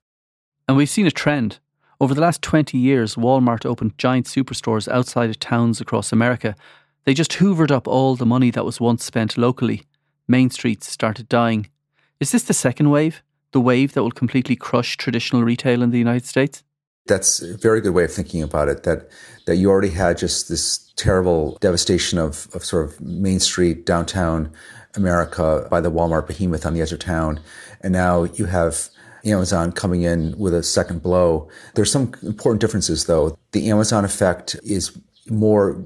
And 0.67 0.77
we've 0.77 0.89
seen 0.89 1.07
a 1.07 1.11
trend. 1.11 1.59
Over 2.01 2.13
the 2.13 2.21
last 2.21 2.41
20 2.41 2.77
years, 2.77 3.15
Walmart 3.15 3.65
opened 3.65 3.97
giant 3.97 4.25
superstores 4.25 4.87
outside 4.87 5.29
of 5.29 5.39
towns 5.39 5.81
across 5.81 6.13
America. 6.13 6.55
They 7.03 7.13
just 7.13 7.33
hoovered 7.33 7.71
up 7.71 7.87
all 7.87 8.15
the 8.15 8.25
money 8.25 8.51
that 8.51 8.63
was 8.63 8.79
once 8.79 9.03
spent 9.03 9.37
locally. 9.37 9.83
Main 10.27 10.49
streets 10.49 10.89
started 10.89 11.27
dying. 11.27 11.69
Is 12.19 12.31
this 12.31 12.43
the 12.43 12.53
second 12.53 12.89
wave? 12.89 13.23
The 13.51 13.61
wave 13.61 13.93
that 13.93 14.03
will 14.03 14.11
completely 14.11 14.55
crush 14.55 14.97
traditional 14.97 15.43
retail 15.43 15.81
in 15.81 15.91
the 15.91 15.97
United 15.97 16.25
States? 16.25 16.63
That's 17.07 17.41
a 17.41 17.57
very 17.57 17.81
good 17.81 17.93
way 17.93 18.03
of 18.03 18.11
thinking 18.11 18.43
about 18.43 18.67
it. 18.67 18.83
That 18.83 19.09
that 19.45 19.55
you 19.55 19.69
already 19.69 19.89
had 19.89 20.17
just 20.17 20.49
this 20.49 20.91
terrible 20.95 21.57
devastation 21.59 22.19
of, 22.19 22.47
of 22.53 22.63
sort 22.63 22.85
of 22.85 23.01
Main 23.01 23.39
Street, 23.39 23.85
downtown 23.85 24.51
America 24.95 25.67
by 25.71 25.81
the 25.81 25.89
Walmart 25.89 26.27
behemoth 26.27 26.65
on 26.65 26.73
the 26.73 26.81
edge 26.81 26.91
of 26.91 26.99
town. 26.99 27.39
And 27.81 27.93
now 27.93 28.25
you 28.25 28.45
have 28.45 28.89
Amazon 29.25 29.71
coming 29.71 30.03
in 30.03 30.37
with 30.37 30.53
a 30.53 30.61
second 30.61 31.01
blow. 31.01 31.47
There's 31.73 31.91
some 31.91 32.13
important 32.21 32.61
differences 32.61 33.05
though. 33.05 33.37
The 33.53 33.69
Amazon 33.69 34.05
effect 34.05 34.55
is 34.63 34.95
more 35.29 35.83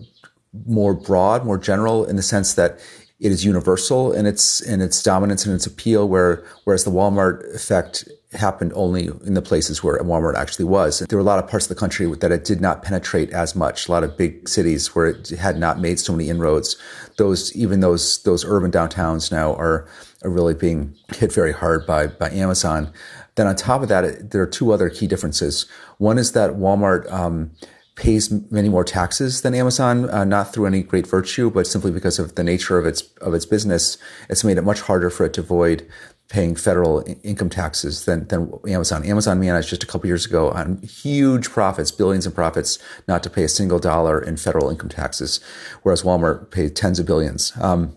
more 0.66 0.94
broad, 0.94 1.46
more 1.46 1.58
general 1.58 2.06
in 2.06 2.16
the 2.16 2.22
sense 2.22 2.54
that 2.56 2.80
it 3.24 3.32
is 3.32 3.46
universal 3.46 4.12
in 4.12 4.26
its 4.26 4.60
in 4.60 4.82
its 4.82 5.02
dominance 5.02 5.46
and 5.46 5.56
its 5.56 5.66
appeal, 5.66 6.10
where 6.10 6.44
whereas 6.66 6.84
the 6.84 6.92
Walmart 6.92 7.56
effect 7.56 8.08
happened 8.34 8.74
only 8.76 9.06
in 9.26 9.34
the 9.34 9.42
places 9.42 9.82
where 9.82 9.98
Walmart 10.00 10.36
actually 10.36 10.66
was. 10.66 11.00
There 11.00 11.18
were 11.18 11.22
a 11.22 11.26
lot 11.26 11.42
of 11.42 11.50
parts 11.50 11.66
of 11.66 11.70
the 11.70 11.80
country 11.80 12.06
that 12.16 12.32
it 12.34 12.44
did 12.44 12.60
not 12.60 12.84
penetrate 12.84 13.30
as 13.30 13.56
much. 13.56 13.88
A 13.88 13.92
lot 13.92 14.04
of 14.04 14.18
big 14.18 14.50
cities 14.50 14.94
where 14.94 15.08
it 15.08 15.30
had 15.30 15.58
not 15.58 15.80
made 15.80 16.00
so 16.00 16.12
many 16.12 16.30
inroads. 16.30 16.76
Those 17.18 17.56
even 17.56 17.80
those 17.80 18.22
those 18.24 18.44
urban 18.44 18.72
downtowns 18.72 19.32
now 19.32 19.56
are 19.56 19.88
are 20.24 20.30
really 20.30 20.54
being 20.54 20.94
hit 21.16 21.32
very 21.32 21.54
hard 21.54 21.88
by 21.88 22.08
by 22.08 22.30
Amazon. 22.30 22.92
Then 23.36 23.48
on 23.48 23.56
top 23.56 23.82
of 23.82 23.88
that, 23.88 24.32
there 24.32 24.42
are 24.42 24.48
two 24.48 24.74
other 24.74 24.90
key 24.90 25.08
differences. 25.08 25.66
One 25.98 26.18
is 26.18 26.34
that 26.34 26.52
Walmart 26.52 27.10
um, 27.12 27.52
pays 27.96 28.32
many 28.52 28.70
more 28.70 28.84
taxes 28.84 29.42
than 29.42 29.54
Amazon, 29.54 30.10
uh, 30.10 30.24
not 30.24 30.52
through 30.52 30.66
any 30.66 30.82
great 30.82 31.06
virtue, 31.06 31.52
but 31.52 31.68
simply 31.68 31.92
because 31.92 32.18
of 32.18 32.36
the 32.36 32.44
nature 32.44 32.78
of 32.78 32.86
its 32.86 33.02
of 33.22 33.34
its 33.34 33.46
business. 33.46 33.98
It's 34.30 34.44
made 34.44 34.58
it 34.58 34.64
much 34.64 34.82
harder 34.82 35.10
for 35.10 35.26
it 35.26 35.34
to 35.34 35.42
avoid 35.42 35.88
paying 36.30 36.56
federal 36.56 37.04
income 37.22 37.50
taxes 37.50 38.06
than, 38.06 38.28
than 38.30 38.52
Amazon. 38.68 39.06
Amazon 39.06 39.40
managed 39.40 39.70
just 39.70 39.84
a 39.84 39.86
couple 39.86 40.08
years 40.08 40.26
ago 40.26 40.50
on 40.52 40.82
huge 40.82 41.50
profits, 41.50 41.92
billions 41.92 42.26
in 42.26 42.32
profits, 42.32 42.80
not 43.08 43.22
to 43.22 43.30
pay 43.30 43.44
a 43.44 43.50
single 43.50 43.78
dollar 43.78 44.20
in 44.20 44.38
federal 44.38 44.70
income 44.70 44.90
taxes, 44.90 45.40
whereas 45.84 46.02
Walmart 46.02 46.50
paid 46.50 46.76
tens 46.76 46.98
of 46.98 47.06
billions. 47.06 47.54
Um, 47.62 47.96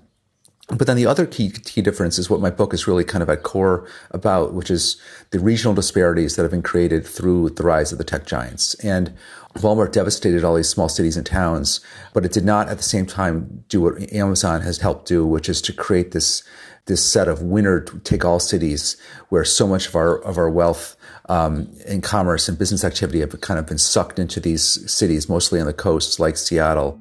but 0.68 0.88
then 0.88 0.96
the 0.96 1.06
other 1.06 1.26
key, 1.26 1.50
key 1.50 1.80
difference 1.80 2.18
is 2.18 2.28
what 2.28 2.40
my 2.40 2.50
book 2.50 2.74
is 2.74 2.88
really 2.88 3.04
kind 3.04 3.22
of 3.22 3.30
at 3.30 3.44
core 3.44 3.86
about, 4.10 4.52
which 4.52 4.68
is 4.70 4.96
the 5.30 5.38
regional 5.38 5.74
disparities 5.74 6.34
that 6.34 6.42
have 6.42 6.50
been 6.50 6.62
created 6.62 7.06
through 7.06 7.50
the 7.50 7.62
rise 7.62 7.92
of 7.92 7.98
the 7.98 8.04
tech 8.04 8.26
giants. 8.26 8.74
And 8.76 9.14
Walmart 9.54 9.92
devastated 9.92 10.42
all 10.42 10.56
these 10.56 10.68
small 10.68 10.88
cities 10.88 11.16
and 11.16 11.24
towns, 11.24 11.80
but 12.12 12.24
it 12.24 12.32
did 12.32 12.44
not 12.44 12.68
at 12.68 12.78
the 12.78 12.82
same 12.82 13.06
time 13.06 13.64
do 13.68 13.80
what 13.80 14.12
Amazon 14.12 14.62
has 14.62 14.78
helped 14.78 15.06
do, 15.06 15.24
which 15.24 15.48
is 15.48 15.62
to 15.62 15.72
create 15.72 16.10
this 16.10 16.42
this 16.86 17.04
set 17.04 17.26
of 17.26 17.42
winner 17.42 17.80
take 17.80 18.24
all 18.24 18.38
cities 18.38 18.96
where 19.28 19.44
so 19.44 19.66
much 19.66 19.88
of 19.88 19.96
our 19.96 20.18
of 20.22 20.38
our 20.38 20.48
wealth 20.48 20.96
um, 21.28 21.68
and 21.86 22.02
commerce 22.02 22.48
and 22.48 22.58
business 22.58 22.84
activity 22.84 23.20
have 23.20 23.40
kind 23.40 23.58
of 23.58 23.66
been 23.66 23.78
sucked 23.78 24.18
into 24.18 24.38
these 24.38 24.88
cities, 24.90 25.28
mostly 25.28 25.60
on 25.60 25.66
the 25.66 25.72
coasts 25.72 26.20
like 26.20 26.36
Seattle 26.36 27.00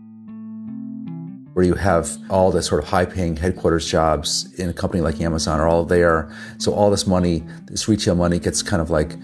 where 1.56 1.64
you 1.64 1.74
have 1.74 2.18
all 2.30 2.52
the 2.52 2.62
sort 2.62 2.84
of 2.84 2.90
high 2.90 3.06
paying 3.06 3.38
headquarters 3.38 3.90
jobs 3.90 4.54
in 4.60 4.68
a 4.68 4.74
company 4.74 5.02
like 5.02 5.22
Amazon 5.22 5.58
are 5.58 5.70
all 5.70 5.86
there. 5.86 6.30
So 6.58 6.74
all 6.74 6.92
this 6.92 7.08
money, 7.08 7.46
this 7.68 7.88
retail 7.88 8.14
money 8.14 8.40
gets 8.40 8.62
kind 8.62 8.82
of 8.82 8.90
like 8.90 9.16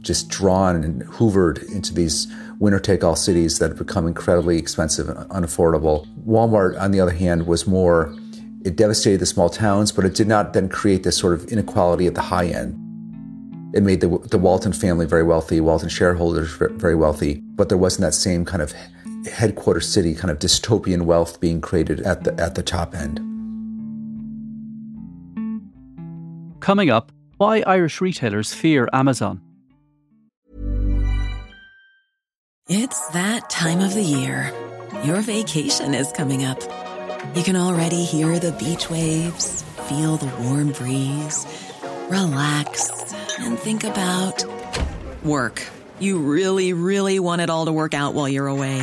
just 0.00 0.28
drawn 0.28 0.84
and 0.84 1.02
hoovered 1.02 1.68
into 1.74 1.92
these 1.92 2.32
winner 2.60 2.78
take 2.78 3.02
all 3.02 3.16
cities 3.16 3.58
that 3.58 3.70
have 3.70 3.78
become 3.78 4.06
incredibly 4.06 4.56
expensive 4.56 5.08
and 5.08 5.18
unaffordable. 5.30 6.06
Walmart, 6.24 6.80
on 6.80 6.92
the 6.92 7.00
other 7.00 7.10
hand, 7.10 7.48
was 7.48 7.66
more, 7.66 8.14
it 8.64 8.76
devastated 8.76 9.18
the 9.18 9.26
small 9.26 9.50
towns, 9.50 9.90
but 9.90 10.04
it 10.04 10.14
did 10.14 10.28
not 10.28 10.52
then 10.52 10.68
create 10.68 11.02
this 11.02 11.18
sort 11.18 11.32
of 11.32 11.44
inequality 11.50 12.06
at 12.06 12.14
the 12.14 12.22
high 12.22 12.46
end. 12.46 12.76
It 13.74 13.82
made 13.82 14.00
the, 14.00 14.16
the 14.30 14.38
Walton 14.38 14.72
family 14.72 15.06
very 15.06 15.24
wealthy, 15.24 15.60
Walton 15.60 15.88
shareholders 15.88 16.52
very 16.52 16.94
wealthy, 16.94 17.42
but 17.56 17.68
there 17.68 17.78
wasn't 17.78 18.02
that 18.02 18.14
same 18.14 18.44
kind 18.44 18.62
of 18.62 18.72
headquarter 19.28 19.80
city 19.80 20.14
kind 20.14 20.30
of 20.30 20.38
dystopian 20.38 21.02
wealth 21.02 21.40
being 21.40 21.60
created 21.60 22.00
at 22.00 22.24
the 22.24 22.32
at 22.40 22.54
the 22.54 22.62
top 22.62 22.94
end. 22.94 23.20
Coming 26.60 26.90
up, 26.90 27.12
why 27.36 27.62
Irish 27.66 28.00
retailers 28.00 28.52
fear 28.52 28.88
Amazon. 28.92 29.40
It's 32.68 33.08
that 33.08 33.50
time 33.50 33.80
of 33.80 33.94
the 33.94 34.02
year. 34.02 34.52
Your 35.04 35.22
vacation 35.22 35.94
is 35.94 36.12
coming 36.12 36.44
up. 36.44 36.60
You 37.34 37.42
can 37.42 37.56
already 37.56 38.04
hear 38.04 38.38
the 38.38 38.52
beach 38.52 38.88
waves, 38.90 39.62
feel 39.88 40.16
the 40.16 40.30
warm 40.42 40.72
breeze, 40.72 41.46
relax 42.08 43.14
and 43.40 43.58
think 43.58 43.84
about 43.84 44.44
work. 45.24 45.66
You 45.98 46.18
really, 46.18 46.72
really 46.72 47.18
want 47.20 47.40
it 47.40 47.50
all 47.50 47.66
to 47.66 47.72
work 47.72 47.94
out 47.94 48.14
while 48.14 48.28
you're 48.28 48.46
away. 48.46 48.82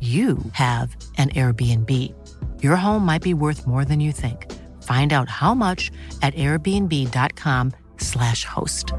you 0.00 0.38
have 0.54 0.96
an 1.16 1.28
Airbnb. 1.30 1.88
Your 2.60 2.74
home 2.74 3.06
might 3.06 3.22
be 3.22 3.34
worth 3.34 3.68
more 3.68 3.84
than 3.84 4.00
you 4.00 4.10
think. 4.10 4.50
Find 4.82 5.12
out 5.12 5.28
how 5.28 5.54
much 5.54 5.92
at 6.22 6.34
airbnb.com/slash 6.34 8.44
host. 8.44 8.92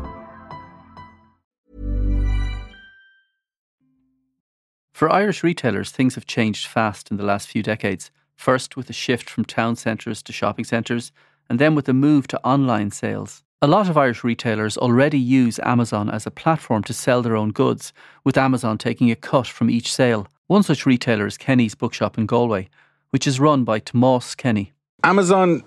For 4.93 5.11
Irish 5.11 5.43
retailers, 5.43 5.91
things 5.91 6.15
have 6.15 6.25
changed 6.25 6.67
fast 6.67 7.11
in 7.11 7.17
the 7.17 7.25
last 7.25 7.49
few 7.49 7.61
decades. 7.61 8.11
First, 8.35 8.77
with 8.77 8.87
the 8.87 8.93
shift 8.93 9.29
from 9.29 9.43
town 9.43 9.75
centres 9.75 10.23
to 10.23 10.31
shopping 10.31 10.63
centres, 10.63 11.11
and 11.49 11.59
then 11.59 11.75
with 11.75 11.83
the 11.85 11.93
move 11.93 12.27
to 12.27 12.39
online 12.45 12.91
sales. 12.91 13.43
A 13.61 13.67
lot 13.67 13.89
of 13.89 13.97
Irish 13.97 14.23
retailers 14.23 14.77
already 14.77 15.19
use 15.19 15.59
Amazon 15.63 16.09
as 16.09 16.25
a 16.25 16.31
platform 16.31 16.83
to 16.83 16.93
sell 16.93 17.21
their 17.21 17.35
own 17.35 17.51
goods, 17.51 17.91
with 18.23 18.37
Amazon 18.37 18.77
taking 18.77 19.11
a 19.11 19.15
cut 19.15 19.47
from 19.47 19.69
each 19.69 19.91
sale. 19.91 20.27
One 20.47 20.63
such 20.63 20.85
retailer 20.85 21.25
is 21.25 21.37
Kenny's 21.37 21.73
Bookshop 21.73 22.17
in 22.17 22.25
Galway, 22.25 22.69
which 23.11 23.25
is 23.25 23.39
run 23.39 23.63
by 23.63 23.79
Tomas 23.79 24.35
Kenny. 24.35 24.73
Amazon 25.03 25.63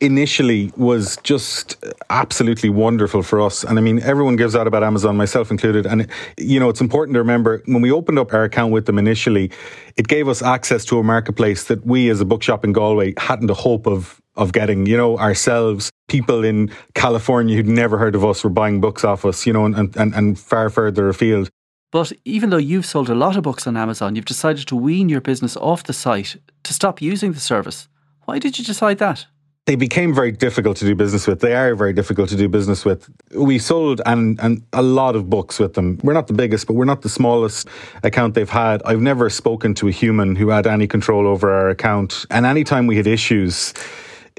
initially 0.00 0.72
was 0.76 1.18
just 1.22 1.82
absolutely 2.08 2.70
wonderful 2.70 3.22
for 3.22 3.40
us. 3.40 3.64
And 3.64 3.78
I 3.78 3.82
mean, 3.82 4.00
everyone 4.02 4.36
gives 4.36 4.56
out 4.56 4.66
about 4.66 4.82
Amazon, 4.82 5.16
myself 5.16 5.50
included. 5.50 5.86
And, 5.86 6.06
you 6.38 6.58
know, 6.58 6.68
it's 6.68 6.80
important 6.80 7.14
to 7.14 7.18
remember 7.18 7.62
when 7.66 7.82
we 7.82 7.90
opened 7.90 8.18
up 8.18 8.32
our 8.32 8.44
account 8.44 8.72
with 8.72 8.86
them 8.86 8.98
initially, 8.98 9.50
it 9.96 10.08
gave 10.08 10.28
us 10.28 10.42
access 10.42 10.84
to 10.86 10.98
a 10.98 11.02
marketplace 11.02 11.64
that 11.64 11.84
we 11.86 12.08
as 12.10 12.20
a 12.20 12.24
bookshop 12.24 12.64
in 12.64 12.72
Galway 12.72 13.14
hadn't 13.18 13.50
a 13.50 13.54
hope 13.54 13.86
of 13.86 14.20
of 14.36 14.52
getting, 14.52 14.86
you 14.86 14.96
know, 14.96 15.18
ourselves, 15.18 15.90
people 16.08 16.44
in 16.44 16.70
California 16.94 17.56
who'd 17.56 17.66
never 17.66 17.98
heard 17.98 18.14
of 18.14 18.24
us 18.24 18.42
were 18.42 18.48
buying 18.48 18.80
books 18.80 19.04
off 19.04 19.24
us, 19.24 19.44
you 19.44 19.52
know, 19.52 19.66
and, 19.66 19.94
and, 19.96 20.14
and 20.14 20.38
far 20.38 20.70
further 20.70 21.08
afield. 21.08 21.50
But 21.90 22.12
even 22.24 22.50
though 22.50 22.56
you've 22.56 22.86
sold 22.86 23.10
a 23.10 23.14
lot 23.14 23.36
of 23.36 23.42
books 23.42 23.66
on 23.66 23.76
Amazon, 23.76 24.14
you've 24.14 24.24
decided 24.24 24.66
to 24.68 24.76
wean 24.76 25.08
your 25.08 25.20
business 25.20 25.56
off 25.56 25.84
the 25.84 25.92
site 25.92 26.36
to 26.62 26.74
stop 26.74 27.02
using 27.02 27.32
the 27.32 27.40
service. 27.40 27.88
Why 28.26 28.38
did 28.38 28.58
you 28.58 28.64
decide 28.64 28.98
that? 28.98 29.26
They 29.66 29.76
became 29.76 30.14
very 30.14 30.32
difficult 30.32 30.78
to 30.78 30.84
do 30.84 30.94
business 30.94 31.26
with. 31.26 31.40
They 31.40 31.54
are 31.54 31.74
very 31.74 31.92
difficult 31.92 32.28
to 32.30 32.36
do 32.36 32.48
business 32.48 32.84
with. 32.84 33.08
We 33.36 33.58
sold 33.58 34.00
and 34.06 34.40
and 34.40 34.62
a 34.72 34.82
lot 34.82 35.14
of 35.14 35.28
books 35.28 35.58
with 35.58 35.74
them. 35.74 36.00
We're 36.02 36.14
not 36.14 36.26
the 36.28 36.32
biggest, 36.32 36.66
but 36.66 36.74
we're 36.74 36.86
not 36.86 37.02
the 37.02 37.08
smallest 37.08 37.68
account 38.02 38.34
they've 38.34 38.48
had. 38.48 38.82
I've 38.84 39.00
never 39.00 39.28
spoken 39.30 39.74
to 39.74 39.88
a 39.88 39.92
human 39.92 40.34
who 40.34 40.48
had 40.48 40.66
any 40.66 40.86
control 40.86 41.26
over 41.26 41.52
our 41.52 41.68
account. 41.68 42.24
And 42.30 42.46
anytime 42.46 42.86
we 42.86 42.96
had 42.96 43.06
issues, 43.06 43.74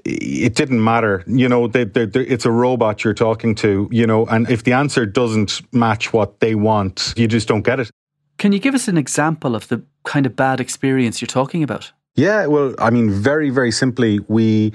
it 0.05 0.55
didn't 0.55 0.83
matter. 0.83 1.23
You 1.27 1.49
know, 1.49 1.67
they, 1.67 1.83
they, 1.83 2.05
they, 2.05 2.21
it's 2.21 2.45
a 2.45 2.51
robot 2.51 3.03
you're 3.03 3.13
talking 3.13 3.55
to, 3.55 3.87
you 3.91 4.07
know, 4.07 4.25
and 4.25 4.49
if 4.49 4.63
the 4.63 4.73
answer 4.73 5.05
doesn't 5.05 5.61
match 5.73 6.13
what 6.13 6.39
they 6.39 6.55
want, 6.55 7.13
you 7.15 7.27
just 7.27 7.47
don't 7.47 7.61
get 7.61 7.79
it. 7.79 7.89
Can 8.37 8.51
you 8.51 8.59
give 8.59 8.73
us 8.73 8.87
an 8.87 8.97
example 8.97 9.55
of 9.55 9.67
the 9.67 9.83
kind 10.03 10.25
of 10.25 10.35
bad 10.35 10.59
experience 10.59 11.21
you're 11.21 11.27
talking 11.27 11.63
about? 11.63 11.91
Yeah, 12.15 12.47
well, 12.47 12.75
I 12.79 12.89
mean, 12.89 13.09
very, 13.11 13.49
very 13.49 13.71
simply, 13.71 14.19
we 14.27 14.73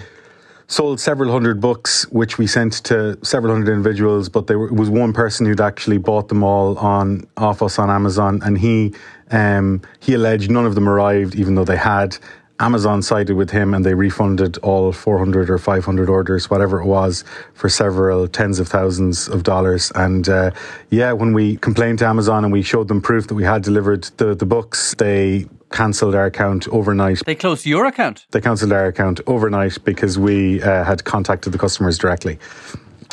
sold 0.69 1.01
several 1.01 1.31
hundred 1.31 1.61
books, 1.61 2.05
which 2.11 2.39
we 2.39 2.47
sent 2.47 2.85
to 2.85 3.19
several 3.23 3.53
hundred 3.53 3.73
individuals, 3.73 4.29
but 4.29 4.47
there 4.47 4.59
was 4.59 4.91
one 4.91 5.13
person 5.13 5.47
who'd 5.47 5.61
actually 5.61 5.99
bought 5.99 6.29
them 6.29 6.43
all 6.43 6.79
on 6.79 7.27
off 7.37 7.63
us 7.63 7.79
on 7.79 7.91
Amazon, 7.91 8.41
and 8.45 8.59
he 8.59 8.95
um, 9.31 9.83
he 10.01 10.15
alleged 10.15 10.51
none 10.51 10.67
of 10.67 10.75
them 10.75 10.89
arrived, 10.89 11.35
even 11.35 11.55
though 11.55 11.65
they 11.65 11.77
had. 11.77 12.17
Amazon 12.59 13.03
sided 13.03 13.37
with 13.37 13.51
him 13.51 13.75
and 13.75 13.85
they 13.85 13.95
refunded 13.95 14.59
all 14.59 14.93
400 14.93 15.51
or 15.51 15.59
500 15.59 16.09
orders, 16.09 16.49
whatever 16.49 16.81
it 16.81 16.87
was, 16.87 17.25
for 17.55 17.69
several 17.69 18.27
tens 18.29 18.59
of 18.59 18.69
thousands 18.69 19.29
of 19.29 19.43
dollars. 19.43 19.93
And 19.95 20.29
uh, 20.29 20.51
yeah, 20.91 21.13
when 21.13 21.33
we 21.33 21.57
complained 21.57 21.99
to 22.01 22.07
Amazon 22.07 22.45
and 22.45 22.53
we 22.53 22.63
showed 22.63 22.89
them 22.89 23.01
proof 23.01 23.27
that 23.29 23.35
we 23.35 23.45
had 23.45 23.63
delivered 23.63 24.05
the, 24.17 24.35
the 24.35 24.47
books, 24.47 24.95
they 24.99 25.47
cancelled 25.71 26.15
our 26.15 26.27
account 26.27 26.69
overnight. 26.69 27.23
They 27.27 27.35
closed 27.35 27.67
your 27.67 27.87
account? 27.87 28.27
They 28.31 28.41
cancelled 28.41 28.73
our 28.73 28.87
account 28.87 29.21
overnight 29.27 29.83
because 29.85 30.19
we 30.19 30.63
uh, 30.63 30.85
had 30.85 31.05
contacted 31.05 31.53
the 31.53 31.59
customers 31.59 31.99
directly 31.99 32.39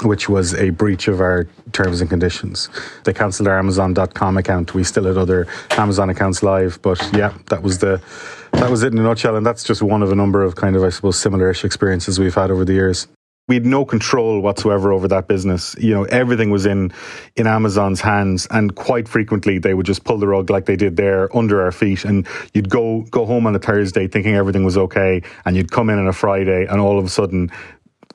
which 0.02 0.28
was 0.28 0.54
a 0.56 0.72
breach 0.72 1.08
of 1.08 1.22
our 1.22 1.48
terms 1.72 2.02
and 2.02 2.10
conditions. 2.10 2.70
They 3.04 3.14
cancelled 3.14 3.48
our 3.48 3.60
Amazon.com 3.60 4.38
account. 4.38 4.74
We 4.74 4.84
still 4.84 5.06
had 5.06 5.18
other 5.18 5.48
Amazon 5.72 6.10
accounts 6.10 6.44
live, 6.44 6.82
but 6.82 7.00
yeah, 7.14 7.34
that 7.50 7.62
was 7.62 7.80
the 7.80 8.02
that 8.54 8.70
was 8.70 8.84
it 8.84 8.94
in 8.94 9.00
a 9.00 9.04
nutshell. 9.04 9.36
And 9.36 9.46
that's 9.46 9.64
just 9.64 9.82
one 9.82 10.04
of 10.04 10.12
a 10.12 10.16
number 10.16 10.44
of 10.44 10.56
kind 10.56 10.76
of, 10.76 10.84
I 10.84 10.90
suppose, 10.90 11.20
similar-ish 11.20 11.66
experiences 11.66 12.20
we've 12.20 12.36
had 12.36 12.52
over 12.52 12.66
the 12.66 12.74
years. 12.74 13.08
We 13.50 13.56
had 13.56 13.66
no 13.66 13.84
control 13.84 14.40
whatsoever 14.40 14.94
over 14.94 15.08
that 15.10 15.28
business. 15.28 15.76
You 15.78 15.94
know, 15.94 16.04
everything 16.06 16.50
was 16.50 16.66
in 16.66 16.94
in 17.36 17.46
Amazon's 17.46 18.00
hands, 18.00 18.48
and 18.52 18.74
quite 18.74 19.08
frequently 19.08 19.58
they 19.60 19.74
would 19.74 19.86
just 19.86 20.06
pull 20.06 20.18
the 20.18 20.28
rug 20.28 20.50
like 20.50 20.66
they 20.66 20.78
did 20.78 20.96
there 20.96 21.36
under 21.36 21.62
our 21.62 21.74
feet. 21.74 22.06
And 22.06 22.26
you'd 22.54 22.70
go 22.70 23.02
go 23.12 23.26
home 23.26 23.46
on 23.46 23.54
a 23.54 23.60
Thursday 23.60 24.08
thinking 24.08 24.36
everything 24.36 24.64
was 24.64 24.78
okay, 24.78 25.22
and 25.44 25.58
you'd 25.58 25.72
come 25.72 25.90
in 25.90 26.00
on 26.00 26.08
a 26.08 26.14
Friday, 26.14 26.66
and 26.66 26.80
all 26.80 26.98
of 26.98 27.04
a 27.04 27.10
sudden 27.10 27.52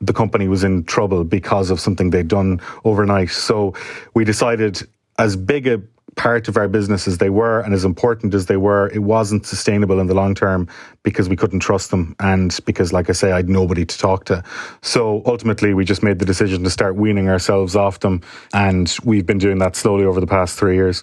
the 0.01 0.13
company 0.13 0.49
was 0.49 0.65
in 0.65 0.85
trouble 0.85 1.25
because 1.25 1.71
of 1.71 1.81
something 1.81 2.11
they'd 2.11 2.29
done 2.29 2.61
overnight. 2.85 3.31
So 3.31 3.75
we 4.15 4.25
decided, 4.25 4.87
as 5.19 5.37
big 5.37 5.67
a 5.67 5.83
part 6.17 6.49
of 6.49 6.57
our 6.57 6.69
business 6.69 7.07
as 7.07 7.19
they 7.19 7.31
were 7.31 7.61
and 7.61 7.73
as 7.73 7.85
important 7.85 8.35
as 8.35 8.47
they 8.47 8.57
were, 8.57 8.89
it 8.89 8.99
wasn't 8.99 9.47
sustainable 9.47 10.01
in 10.01 10.09
the 10.09 10.15
long 10.15 10.35
term 10.35 10.69
because 11.03 11.29
we 11.29 11.37
couldn't 11.37 11.61
trust 11.61 11.91
them 11.91 12.15
and 12.21 12.59
because, 12.67 12.93
like 12.93 13.09
I 13.09 13.13
say, 13.13 13.33
I 13.33 13.37
had 13.37 13.49
nobody 13.49 13.85
to 13.87 13.99
talk 13.99 14.25
to. 14.27 14.43
So 14.83 15.23
ultimately, 15.25 15.75
we 15.75 15.85
just 15.85 16.03
made 16.03 16.19
the 16.19 16.25
decision 16.25 16.65
to 16.65 16.71
start 16.71 16.97
weaning 16.97 17.29
ourselves 17.29 17.77
off 17.77 18.01
them. 18.01 18.21
And 18.53 18.95
we've 19.05 19.27
been 19.27 19.39
doing 19.39 19.59
that 19.59 19.77
slowly 19.77 20.05
over 20.05 20.21
the 20.21 20.27
past 20.27 20.59
three 20.59 20.75
years. 20.75 21.03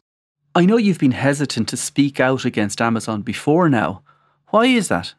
I 0.53 0.65
know 0.65 0.77
you've 0.77 0.99
been 0.99 1.11
hesitant 1.11 1.69
to 1.69 1.77
speak 1.77 2.19
out 2.19 2.45
against 2.45 2.81
Amazon 2.81 3.21
before 3.21 3.69
now. 3.69 4.03
Why 4.49 4.65
is 4.65 4.89
that? 4.89 5.13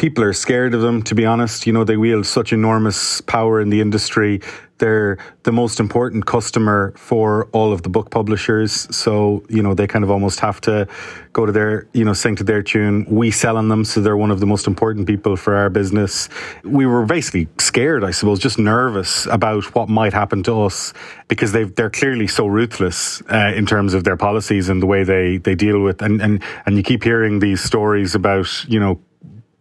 People 0.00 0.24
are 0.24 0.32
scared 0.32 0.72
of 0.72 0.80
them, 0.80 1.02
to 1.02 1.14
be 1.14 1.26
honest. 1.26 1.66
You 1.66 1.74
know, 1.74 1.84
they 1.84 1.98
wield 1.98 2.24
such 2.24 2.54
enormous 2.54 3.20
power 3.20 3.60
in 3.60 3.68
the 3.68 3.82
industry. 3.82 4.40
They're 4.78 5.18
the 5.42 5.52
most 5.52 5.78
important 5.78 6.24
customer 6.24 6.94
for 6.96 7.50
all 7.52 7.70
of 7.70 7.82
the 7.82 7.90
book 7.90 8.10
publishers. 8.10 8.72
So, 8.96 9.44
you 9.50 9.62
know, 9.62 9.74
they 9.74 9.86
kind 9.86 10.02
of 10.02 10.10
almost 10.10 10.40
have 10.40 10.58
to 10.62 10.88
go 11.34 11.44
to 11.44 11.52
their, 11.52 11.86
you 11.92 12.02
know, 12.02 12.14
sing 12.14 12.34
to 12.36 12.44
their 12.44 12.62
tune. 12.62 13.04
We 13.10 13.30
sell 13.30 13.58
on 13.58 13.68
them. 13.68 13.84
So 13.84 14.00
they're 14.00 14.16
one 14.16 14.30
of 14.30 14.40
the 14.40 14.46
most 14.46 14.66
important 14.66 15.06
people 15.06 15.36
for 15.36 15.54
our 15.54 15.68
business. 15.68 16.30
We 16.64 16.86
were 16.86 17.04
basically 17.04 17.48
scared, 17.58 18.02
I 18.02 18.10
suppose, 18.10 18.38
just 18.38 18.58
nervous 18.58 19.26
about 19.26 19.74
what 19.74 19.90
might 19.90 20.14
happen 20.14 20.42
to 20.44 20.62
us 20.62 20.94
because 21.28 21.52
they 21.52 21.64
they're 21.64 21.90
clearly 21.90 22.26
so 22.26 22.46
ruthless 22.46 23.22
uh, 23.30 23.52
in 23.54 23.66
terms 23.66 23.92
of 23.92 24.04
their 24.04 24.16
policies 24.16 24.70
and 24.70 24.80
the 24.80 24.86
way 24.86 25.04
they, 25.04 25.36
they 25.36 25.54
deal 25.54 25.82
with. 25.82 26.00
And, 26.00 26.22
and, 26.22 26.42
and 26.64 26.78
you 26.78 26.82
keep 26.82 27.04
hearing 27.04 27.40
these 27.40 27.60
stories 27.60 28.14
about, 28.14 28.48
you 28.66 28.80
know, 28.80 28.98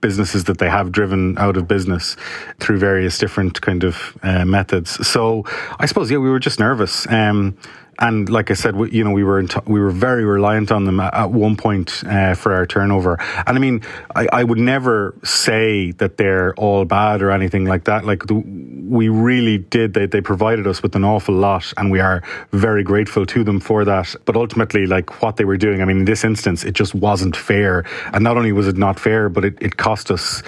businesses 0.01 0.45
that 0.45 0.57
they 0.57 0.69
have 0.69 0.91
driven 0.91 1.37
out 1.37 1.57
of 1.57 1.67
business 1.67 2.15
through 2.59 2.77
various 2.79 3.17
different 3.17 3.61
kind 3.61 3.83
of 3.83 4.17
uh, 4.23 4.45
methods. 4.45 5.05
So 5.07 5.43
I 5.79 5.85
suppose 5.85 6.09
yeah, 6.09 6.17
we 6.17 6.29
were 6.29 6.39
just 6.39 6.59
nervous. 6.59 7.07
Um, 7.09 7.57
and 7.99 8.29
like 8.29 8.49
I 8.49 8.53
said, 8.53 8.75
we, 8.75 8.91
you 8.91 9.03
know, 9.03 9.11
we 9.11 9.23
were 9.23 9.43
t- 9.43 9.59
we 9.67 9.79
were 9.79 9.91
very 9.91 10.23
reliant 10.23 10.71
on 10.71 10.85
them 10.85 10.99
at, 10.99 11.13
at 11.13 11.31
one 11.31 11.57
point 11.57 12.01
uh, 12.05 12.33
for 12.33 12.53
our 12.53 12.65
turnover. 12.65 13.17
And 13.45 13.57
I 13.57 13.59
mean, 13.59 13.81
I, 14.15 14.27
I, 14.31 14.43
would 14.43 14.57
never 14.57 15.13
say 15.23 15.91
that 15.91 16.15
they're 16.17 16.53
all 16.55 16.85
bad 16.85 17.21
or 17.21 17.31
anything 17.31 17.65
like 17.65 17.83
that. 17.85 18.05
Like 18.05 18.25
the, 18.27 18.35
we 18.35 19.09
really 19.09 19.57
did. 19.57 19.93
They 19.93 20.05
they 20.05 20.21
provided 20.21 20.65
us 20.65 20.81
with 20.81 20.95
an 20.95 21.03
awful 21.03 21.35
lot, 21.35 21.73
and 21.77 21.91
we 21.91 21.99
are 21.99 22.23
very 22.51 22.83
grateful 22.83 23.25
to 23.25 23.43
them 23.43 23.59
for 23.59 23.83
that. 23.83 24.15
But 24.25 24.37
ultimately, 24.37 24.85
like 24.85 25.21
what 25.21 25.35
they 25.35 25.45
were 25.45 25.57
doing, 25.57 25.81
I 25.81 25.85
mean, 25.85 25.99
in 25.99 26.05
this 26.05 26.23
instance, 26.23 26.63
it 26.63 26.73
just 26.73 26.95
wasn't 26.95 27.35
fair. 27.35 27.83
And 28.13 28.23
not 28.23 28.37
only 28.37 28.53
was 28.53 28.67
it 28.67 28.77
not 28.77 28.99
fair, 28.99 29.27
but 29.27 29.43
it, 29.43 29.57
it 29.61 29.77
cost 29.77 30.09
us 30.09 30.41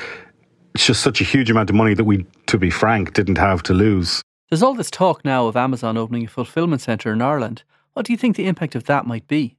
it's 0.73 0.85
just 0.85 1.01
such 1.01 1.19
a 1.19 1.25
huge 1.25 1.49
amount 1.51 1.69
of 1.69 1.75
money 1.75 1.93
that 1.93 2.05
we, 2.05 2.25
to 2.47 2.57
be 2.57 2.69
frank, 2.69 3.13
didn't 3.13 3.37
have 3.37 3.61
to 3.63 3.73
lose. 3.73 4.21
There's 4.51 4.61
all 4.61 4.73
this 4.73 4.91
talk 4.91 5.23
now 5.23 5.47
of 5.47 5.55
Amazon 5.55 5.95
opening 5.95 6.25
a 6.25 6.27
fulfillment 6.27 6.81
centre 6.81 7.13
in 7.13 7.21
Ireland. 7.21 7.63
What 7.93 8.05
do 8.05 8.11
you 8.11 8.17
think 8.17 8.35
the 8.35 8.47
impact 8.47 8.75
of 8.75 8.83
that 8.83 9.07
might 9.07 9.25
be? 9.25 9.55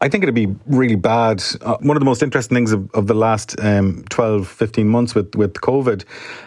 I 0.00 0.08
think 0.08 0.22
it'd 0.22 0.36
be 0.36 0.54
really 0.66 0.94
bad. 0.94 1.42
Uh, 1.62 1.76
one 1.80 1.96
of 1.96 2.00
the 2.00 2.04
most 2.04 2.22
interesting 2.22 2.54
things 2.54 2.70
of, 2.70 2.88
of 2.92 3.08
the 3.08 3.14
last 3.14 3.58
um, 3.58 4.04
12, 4.08 4.46
15 4.46 4.86
months 4.86 5.16
with, 5.16 5.34
with 5.34 5.54
COVID 5.54 6.04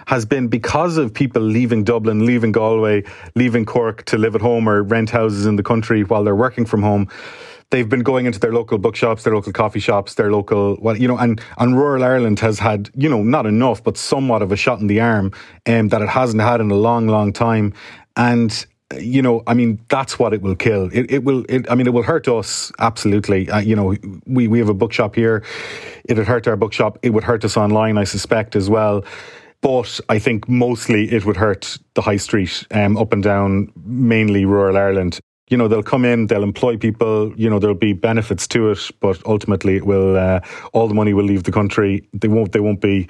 has 0.08 0.26
been 0.26 0.48
because 0.48 0.96
of 0.96 1.14
people 1.14 1.42
leaving 1.42 1.84
Dublin, 1.84 2.26
leaving 2.26 2.54
Galway, 2.54 3.04
leaving 3.36 3.66
Cork 3.66 4.06
to 4.06 4.18
live 4.18 4.34
at 4.34 4.40
home 4.40 4.70
or 4.70 4.82
rent 4.82 5.10
houses 5.10 5.46
in 5.46 5.58
the 5.58 5.64
country 5.64 6.06
while 6.06 6.24
they're 6.24 6.38
working 6.38 6.66
from 6.66 6.82
home 6.82 7.10
they've 7.72 7.90
been 7.90 8.02
going 8.02 8.26
into 8.26 8.40
their 8.40 8.54
local 8.54 8.78
bookshops, 8.78 9.24
their 9.24 9.36
local 9.36 9.54
coffee 9.54 9.80
shops, 9.80 10.16
their 10.16 10.32
local, 10.32 10.78
well, 10.82 10.98
you 10.98 11.08
know, 11.08 11.18
and, 11.18 11.42
and 11.58 11.78
rural 11.78 12.04
Ireland 12.04 12.40
has 12.40 12.60
had, 12.60 12.90
you 12.96 13.10
know, 13.10 13.22
not 13.22 13.46
enough, 13.46 13.84
but 13.84 13.98
somewhat 13.98 14.42
of 14.42 14.52
a 14.52 14.56
shot 14.56 14.80
in 14.80 14.88
the 14.88 15.00
arm 15.02 15.32
um, 15.68 15.90
that 15.90 16.02
it 16.02 16.10
hasn't 16.10 16.42
had 16.42 16.62
in 16.62 16.72
a 16.72 16.76
long, 16.76 17.08
long 17.08 17.32
time. 17.32 17.74
And 18.16 18.66
you 18.98 19.22
know, 19.22 19.44
I 19.46 19.54
mean, 19.54 19.80
that's 19.90 20.18
what 20.18 20.34
it 20.34 20.42
will 20.42 20.56
kill. 20.56 20.90
It, 20.92 21.12
it 21.12 21.24
will. 21.24 21.46
It, 21.48 21.70
I 21.70 21.76
mean, 21.76 21.86
it 21.86 21.94
will 21.94 22.04
hurt 22.04 22.28
us 22.28 22.72
absolutely. 22.80 23.50
Uh, 23.50 23.60
you 23.60 23.76
know, 23.76 23.96
we 24.26 24.48
we 24.48 24.58
have 24.60 24.70
a 24.70 24.74
bookshop 24.74 25.16
here. 25.16 25.44
It 26.06 26.18
would 26.18 26.26
hurt 26.26 26.48
our 26.48 26.56
bookshop. 26.56 26.98
It 27.04 27.12
would 27.12 27.24
hurt 27.24 27.46
us 27.46 27.56
online, 27.56 27.98
I 27.98 28.04
suspect, 28.04 28.56
as 28.56 28.70
well. 28.70 29.06
But 29.62 30.00
I 30.10 30.20
think 30.20 30.48
mostly 30.50 31.12
it 31.12 31.26
would 31.26 31.38
hurt 31.38 31.78
the 31.94 32.02
high 32.02 32.18
street 32.18 32.66
um, 32.72 32.98
up 32.98 33.14
and 33.14 33.22
down, 33.22 33.72
mainly 33.76 34.46
rural 34.46 34.78
Ireland. 34.78 35.20
You 35.50 35.58
know, 35.58 35.68
they'll 35.68 35.84
come 35.84 36.06
in, 36.06 36.28
they'll 36.28 36.44
employ 36.44 36.78
people. 36.78 37.34
You 37.36 37.50
know, 37.50 37.60
there'll 37.60 37.76
be 37.76 37.94
benefits 37.94 38.48
to 38.50 38.70
it, 38.72 38.92
but 39.00 39.20
ultimately, 39.26 39.76
it 39.76 39.86
will. 39.86 40.16
Uh, 40.16 40.40
all 40.74 40.88
the 40.88 40.94
money 40.94 41.14
will 41.14 41.26
leave 41.26 41.44
the 41.44 41.52
country. 41.52 42.08
They 42.14 42.28
won't. 42.28 42.52
They 42.52 42.60
won't 42.60 42.82
be 42.82 43.08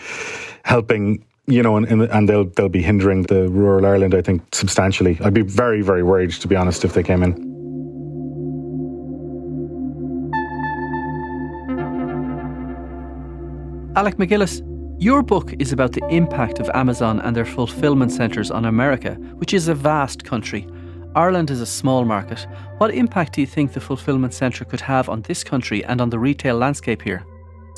helping 0.63 1.23
you 1.49 1.63
know, 1.63 1.77
and, 1.77 1.87
and 1.87 2.29
they'll 2.29 2.45
they'll 2.45 2.69
be 2.69 2.81
hindering 2.81 3.23
the 3.23 3.49
rural 3.49 3.85
Ireland, 3.85 4.13
I 4.13 4.21
think, 4.21 4.43
substantially. 4.53 5.17
I'd 5.23 5.33
be 5.33 5.41
very, 5.41 5.81
very 5.81 6.03
worried, 6.03 6.31
to 6.31 6.47
be 6.47 6.55
honest, 6.55 6.85
if 6.85 6.93
they 6.93 7.03
came 7.03 7.23
in. 7.23 7.49
Alec 13.95 14.17
MacGillis, 14.17 14.61
your 15.01 15.23
book 15.23 15.53
is 15.59 15.73
about 15.73 15.93
the 15.93 16.07
impact 16.09 16.59
of 16.59 16.69
Amazon 16.73 17.19
and 17.21 17.35
their 17.35 17.45
fulfillment 17.45 18.11
centres 18.11 18.51
on 18.51 18.65
America, 18.65 19.15
which 19.39 19.53
is 19.53 19.67
a 19.67 19.73
vast 19.73 20.23
country. 20.23 20.67
Ireland 21.15 21.49
is 21.49 21.61
a 21.61 21.65
small 21.65 22.05
market. 22.05 22.47
What 22.77 22.93
impact 22.93 23.33
do 23.33 23.41
you 23.41 23.47
think 23.47 23.73
the 23.73 23.81
fulfillment 23.81 24.33
centre 24.33 24.65
could 24.65 24.81
have 24.81 25.09
on 25.09 25.21
this 25.23 25.43
country 25.43 25.83
and 25.85 26.01
on 26.01 26.09
the 26.09 26.19
retail 26.19 26.57
landscape 26.57 27.01
here? 27.01 27.25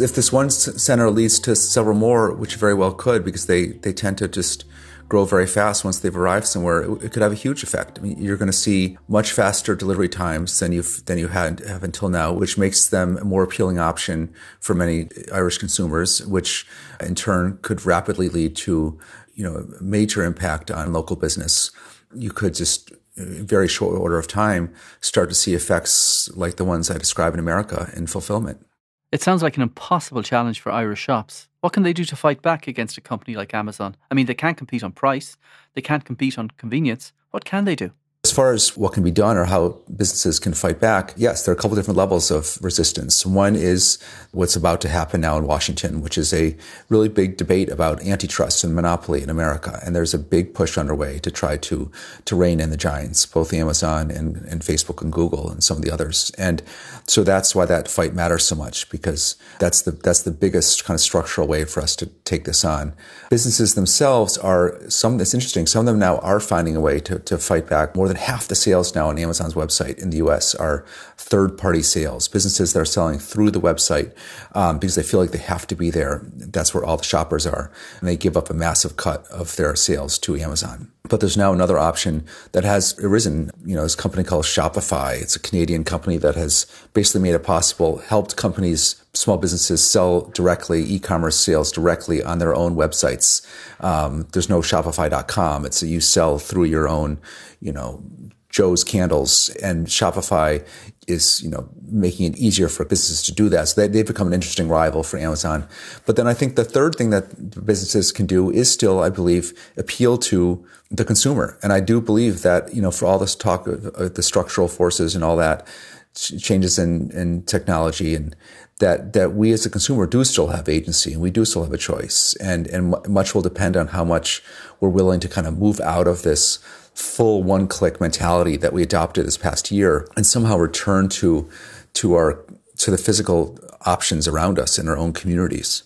if 0.01 0.15
this 0.15 0.31
one 0.31 0.49
center 0.49 1.09
leads 1.09 1.39
to 1.41 1.55
several 1.55 1.95
more, 1.95 2.33
which 2.33 2.55
very 2.55 2.73
well 2.73 2.93
could, 2.93 3.23
because 3.23 3.45
they, 3.45 3.67
they 3.67 3.93
tend 3.93 4.17
to 4.17 4.27
just 4.27 4.65
grow 5.07 5.25
very 5.25 5.45
fast 5.45 5.83
once 5.83 5.99
they've 5.99 6.15
arrived 6.15 6.47
somewhere, 6.47 6.83
it, 6.83 7.03
it 7.03 7.11
could 7.11 7.21
have 7.21 7.31
a 7.31 7.35
huge 7.35 7.63
effect. 7.63 7.99
I 7.99 8.01
mean, 8.01 8.17
you're 8.21 8.37
going 8.37 8.51
to 8.51 8.57
see 8.57 8.97
much 9.07 9.31
faster 9.31 9.75
delivery 9.75 10.07
times 10.07 10.57
than 10.59 10.71
you've 10.71 11.05
than 11.05 11.17
you 11.17 11.27
had 11.27 11.59
have 11.61 11.83
until 11.83 12.09
now, 12.09 12.31
which 12.31 12.57
makes 12.57 12.87
them 12.87 13.17
a 13.17 13.25
more 13.25 13.43
appealing 13.43 13.77
option 13.77 14.33
for 14.59 14.73
many 14.73 15.09
Irish 15.33 15.57
consumers, 15.57 16.25
which 16.25 16.65
in 16.99 17.15
turn 17.15 17.59
could 17.61 17.85
rapidly 17.85 18.29
lead 18.29 18.55
to 18.57 18.97
you 19.33 19.43
know 19.43 19.67
major 19.81 20.23
impact 20.23 20.71
on 20.71 20.93
local 20.93 21.15
business. 21.15 21.71
You 22.13 22.31
could 22.31 22.53
just 22.55 22.91
very 23.25 23.67
short 23.67 23.97
order 23.97 24.17
of 24.17 24.27
time 24.27 24.73
start 24.99 25.29
to 25.29 25.35
see 25.35 25.53
effects 25.53 26.29
like 26.35 26.55
the 26.55 26.65
ones 26.65 26.89
I 26.89 26.97
described 26.97 27.35
in 27.35 27.39
America 27.39 27.91
in 27.95 28.07
fulfillment. 28.07 28.65
It 29.11 29.21
sounds 29.21 29.43
like 29.43 29.57
an 29.57 29.63
impossible 29.63 30.23
challenge 30.23 30.61
for 30.61 30.71
Irish 30.71 30.99
shops. 30.99 31.49
What 31.59 31.73
can 31.73 31.83
they 31.83 31.93
do 31.93 32.05
to 32.05 32.15
fight 32.15 32.41
back 32.41 32.67
against 32.67 32.97
a 32.97 33.01
company 33.01 33.35
like 33.35 33.53
Amazon? 33.53 33.95
I 34.09 34.13
mean, 34.13 34.25
they 34.25 34.33
can't 34.33 34.57
compete 34.57 34.83
on 34.83 34.93
price, 34.93 35.37
they 35.73 35.81
can't 35.81 36.05
compete 36.05 36.37
on 36.37 36.49
convenience. 36.51 37.13
What 37.31 37.45
can 37.45 37.65
they 37.65 37.75
do? 37.75 37.91
As 38.31 38.35
far 38.37 38.53
as 38.53 38.77
what 38.77 38.93
can 38.93 39.03
be 39.03 39.11
done 39.11 39.35
or 39.35 39.43
how 39.43 39.77
businesses 39.93 40.39
can 40.39 40.53
fight 40.53 40.79
back, 40.79 41.13
yes, 41.17 41.43
there 41.43 41.53
are 41.53 41.57
a 41.57 41.59
couple 41.59 41.75
different 41.75 41.97
levels 41.97 42.31
of 42.31 42.57
resistance. 42.61 43.25
One 43.25 43.57
is 43.57 43.97
what's 44.31 44.55
about 44.55 44.79
to 44.81 44.87
happen 44.87 45.19
now 45.19 45.37
in 45.37 45.45
Washington, 45.45 46.01
which 46.01 46.17
is 46.17 46.33
a 46.33 46.55
really 46.87 47.09
big 47.09 47.35
debate 47.35 47.67
about 47.67 48.01
antitrust 48.05 48.63
and 48.63 48.73
monopoly 48.73 49.21
in 49.21 49.29
America. 49.29 49.81
And 49.83 49.93
there's 49.93 50.13
a 50.13 50.17
big 50.17 50.53
push 50.53 50.77
underway 50.77 51.19
to 51.19 51.29
try 51.29 51.57
to, 51.57 51.91
to 52.23 52.35
rein 52.37 52.61
in 52.61 52.69
the 52.69 52.77
giants, 52.77 53.25
both 53.25 53.53
Amazon 53.53 54.09
and, 54.09 54.37
and 54.37 54.61
Facebook 54.61 55.01
and 55.01 55.11
Google 55.11 55.51
and 55.51 55.61
some 55.61 55.75
of 55.75 55.83
the 55.83 55.91
others. 55.91 56.31
And 56.37 56.63
so 57.07 57.25
that's 57.25 57.53
why 57.53 57.65
that 57.65 57.89
fight 57.89 58.13
matters 58.13 58.45
so 58.45 58.55
much 58.55 58.89
because 58.89 59.35
that's 59.59 59.81
the, 59.81 59.91
that's 59.91 60.21
the 60.21 60.31
biggest 60.31 60.85
kind 60.85 60.95
of 60.95 61.01
structural 61.01 61.47
way 61.47 61.65
for 61.65 61.81
us 61.81 61.97
to 61.97 62.05
take 62.23 62.45
this 62.45 62.63
on. 62.63 62.93
Businesses 63.29 63.75
themselves 63.75 64.37
are 64.37 64.79
some, 64.87 65.19
it's 65.19 65.33
interesting, 65.33 65.67
some 65.67 65.81
of 65.81 65.85
them 65.87 65.99
now 65.99 66.19
are 66.19 66.39
finding 66.39 66.77
a 66.77 66.79
way 66.79 67.01
to, 67.01 67.19
to 67.19 67.37
fight 67.37 67.67
back 67.67 67.93
more 67.93 68.07
than 68.07 68.20
half 68.21 68.47
the 68.47 68.55
sales 68.55 68.95
now 68.95 69.09
on 69.09 69.17
Amazon's 69.17 69.55
website 69.55 69.97
in 69.99 70.11
the 70.11 70.17
US 70.17 70.55
are 70.55 70.85
third 71.17 71.57
party 71.57 71.81
sales, 71.81 72.27
businesses 72.27 72.73
that 72.73 72.79
are 72.79 72.85
selling 72.85 73.19
through 73.19 73.51
the 73.51 73.59
website 73.59 74.13
um, 74.53 74.79
because 74.79 74.95
they 74.95 75.03
feel 75.03 75.19
like 75.19 75.31
they 75.31 75.39
have 75.39 75.67
to 75.67 75.75
be 75.75 75.89
there. 75.89 76.21
That's 76.35 76.73
where 76.73 76.85
all 76.85 76.97
the 76.97 77.03
shoppers 77.03 77.45
are. 77.45 77.71
And 77.99 78.07
they 78.07 78.15
give 78.15 78.37
up 78.37 78.49
a 78.49 78.53
massive 78.53 78.95
cut 78.95 79.27
of 79.27 79.55
their 79.55 79.75
sales 79.75 80.17
to 80.19 80.37
Amazon. 80.37 80.91
But 81.03 81.19
there's 81.19 81.35
now 81.35 81.51
another 81.51 81.77
option 81.77 82.25
that 82.53 82.63
has 82.63 82.97
arisen. 82.99 83.51
You 83.65 83.75
know, 83.75 83.83
this 83.83 83.95
company 83.95 84.23
called 84.23 84.45
Shopify. 84.45 85.21
It's 85.21 85.35
a 85.35 85.39
Canadian 85.39 85.83
company 85.83 86.17
that 86.17 86.35
has 86.35 86.67
basically 86.93 87.21
made 87.21 87.33
it 87.33 87.43
possible, 87.43 87.97
helped 87.97 88.37
companies, 88.37 89.00
small 89.13 89.37
businesses 89.37 89.83
sell 89.83 90.21
directly, 90.33 90.83
e-commerce 90.83 91.35
sales 91.35 91.71
directly 91.71 92.23
on 92.23 92.39
their 92.39 92.55
own 92.55 92.75
websites. 92.75 93.45
Um, 93.83 94.27
there's 94.31 94.49
no 94.49 94.61
Shopify.com. 94.61 95.65
It's 95.65 95.81
a, 95.83 95.87
you 95.87 95.99
sell 95.99 96.39
through 96.39 96.65
your 96.65 96.87
own, 96.87 97.19
you 97.59 97.73
know, 97.73 98.03
Joe's 98.49 98.83
Candles 98.83 99.49
and 99.63 99.87
Shopify 99.87 100.65
is, 101.07 101.41
you 101.41 101.49
know, 101.49 101.69
making 101.89 102.33
it 102.33 102.37
easier 102.37 102.67
for 102.67 102.83
businesses 102.83 103.23
to 103.23 103.33
do 103.33 103.47
that. 103.49 103.69
So 103.69 103.87
they, 103.87 103.97
have 103.97 104.07
become 104.07 104.27
an 104.27 104.33
interesting 104.33 104.67
rival 104.67 105.03
for 105.03 105.17
Amazon. 105.17 105.67
But 106.05 106.17
then 106.17 106.27
I 106.27 106.33
think 106.33 106.57
the 106.57 106.65
third 106.65 106.95
thing 106.95 107.11
that 107.11 107.65
businesses 107.65 108.11
can 108.11 108.25
do 108.25 108.51
is 108.51 108.69
still, 108.69 109.01
I 109.01 109.09
believe, 109.09 109.53
appeal 109.77 110.17
to 110.17 110.65
the 110.89 111.05
consumer. 111.05 111.57
And 111.63 111.71
I 111.71 111.79
do 111.79 112.01
believe 112.01 112.41
that, 112.41 112.73
you 112.75 112.81
know, 112.81 112.91
for 112.91 113.05
all 113.05 113.19
this 113.19 113.35
talk 113.35 113.67
of, 113.67 113.85
of 113.85 114.15
the 114.15 114.23
structural 114.23 114.67
forces 114.67 115.15
and 115.15 115.23
all 115.23 115.37
that, 115.37 115.65
changes 116.13 116.77
in, 116.77 117.09
in 117.11 117.43
technology 117.43 118.15
and 118.15 118.35
that, 118.81 119.13
that 119.13 119.33
we 119.33 119.53
as 119.53 119.65
a 119.65 119.69
consumer 119.69 120.05
do 120.05 120.23
still 120.25 120.47
have 120.47 120.67
agency 120.67 121.13
and 121.13 121.21
we 121.21 121.31
do 121.31 121.45
still 121.45 121.63
have 121.63 121.71
a 121.71 121.77
choice. 121.77 122.35
And, 122.41 122.67
and 122.67 122.93
much 123.07 123.33
will 123.33 123.41
depend 123.41 123.77
on 123.77 123.87
how 123.87 124.03
much 124.03 124.43
we're 124.79 124.89
willing 124.89 125.21
to 125.21 125.29
kind 125.29 125.47
of 125.47 125.57
move 125.57 125.79
out 125.79 126.07
of 126.07 126.23
this 126.23 126.59
full 126.93 127.41
one 127.41 127.67
click 127.67 128.01
mentality 128.01 128.57
that 128.57 128.73
we 128.73 128.83
adopted 128.83 129.25
this 129.25 129.37
past 129.37 129.71
year 129.71 130.07
and 130.17 130.25
somehow 130.25 130.57
return 130.57 131.07
to 131.07 131.49
to 131.93 132.13
our 132.13 132.45
to 132.77 132.91
the 132.91 132.97
physical 132.97 133.57
options 133.85 134.27
around 134.27 134.59
us 134.59 134.77
in 134.77 134.87
our 134.87 134.97
own 134.97 135.13
communities. 135.13 135.83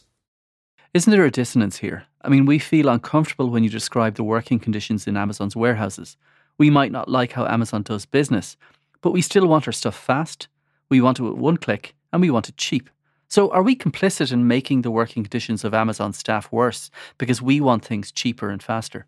Isn't 0.94 1.12
there 1.12 1.26
a 1.26 1.32
dissonance 1.32 1.78
here? 1.78 2.06
I 2.22 2.30
mean, 2.30 2.46
we 2.46 2.58
feel 2.58 2.90
uncomfortable 2.90 3.50
when 3.50 3.64
you 3.64 3.70
describe 3.70 4.16
the 4.16 4.24
working 4.24 4.60
conditions 4.60 5.06
in 5.08 5.18
Amazon's 5.18 5.56
warehouses. 5.56 6.18
We 6.58 6.70
might 6.70 6.92
not 6.92 7.10
like 7.10 7.34
how 7.34 7.46
Amazon 7.46 7.84
does 7.84 8.06
business, 8.06 8.56
but 9.02 9.12
we 9.12 9.22
still 9.22 9.46
want 9.46 9.68
our 9.68 9.74
stuff 9.74 9.96
fast, 9.96 10.48
we 10.90 11.02
want 11.02 11.20
it 11.20 11.26
at 11.26 11.38
one 11.38 11.58
click, 11.58 11.96
and 12.16 12.22
we 12.22 12.32
want 12.32 12.50
it 12.50 12.58
cheap. 12.58 12.90
So, 13.28 13.52
are 13.52 13.64
we 13.64 13.76
complicit 13.76 14.32
in 14.32 14.48
making 14.48 14.82
the 14.82 14.92
working 14.92 15.24
conditions 15.24 15.64
of 15.64 15.74
Amazon 15.74 16.14
staff 16.14 16.52
worse 16.52 16.90
because 17.18 17.42
we 17.42 17.60
want 17.60 17.84
things 17.84 18.12
cheaper 18.12 18.50
and 18.50 18.62
faster? 18.64 19.06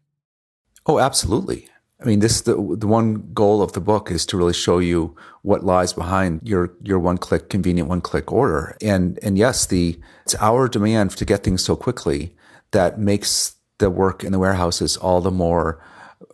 Oh, 0.86 1.00
absolutely. 1.00 1.70
I 2.02 2.06
mean, 2.06 2.20
this 2.20 2.41
the 2.41 2.54
the 2.54 2.88
one 2.88 3.32
goal 3.34 3.62
of 3.62 3.74
the 3.74 3.80
book 3.80 4.12
is 4.12 4.26
to 4.28 4.38
really 4.38 4.54
show 4.54 4.80
you 4.80 5.15
what 5.41 5.63
lies 5.63 5.93
behind 5.93 6.41
your 6.43 6.74
your 6.84 7.00
one 7.00 7.17
click 7.17 7.50
convenient 7.50 7.89
one 7.89 8.02
click 8.02 8.32
order. 8.32 8.78
And 8.82 9.17
and 9.24 9.38
yes, 9.38 9.65
the 9.65 10.00
it's 10.24 10.36
our 10.36 10.67
demand 10.67 11.12
to 11.12 11.26
get 11.26 11.43
things 11.43 11.63
so 11.63 11.76
quickly 11.76 12.36
that 12.72 13.00
makes 13.00 13.56
the 13.80 13.89
work 13.89 14.24
in 14.24 14.32
the 14.32 14.39
warehouses 14.39 14.98
all 14.98 15.22
the 15.22 15.32
more 15.32 15.82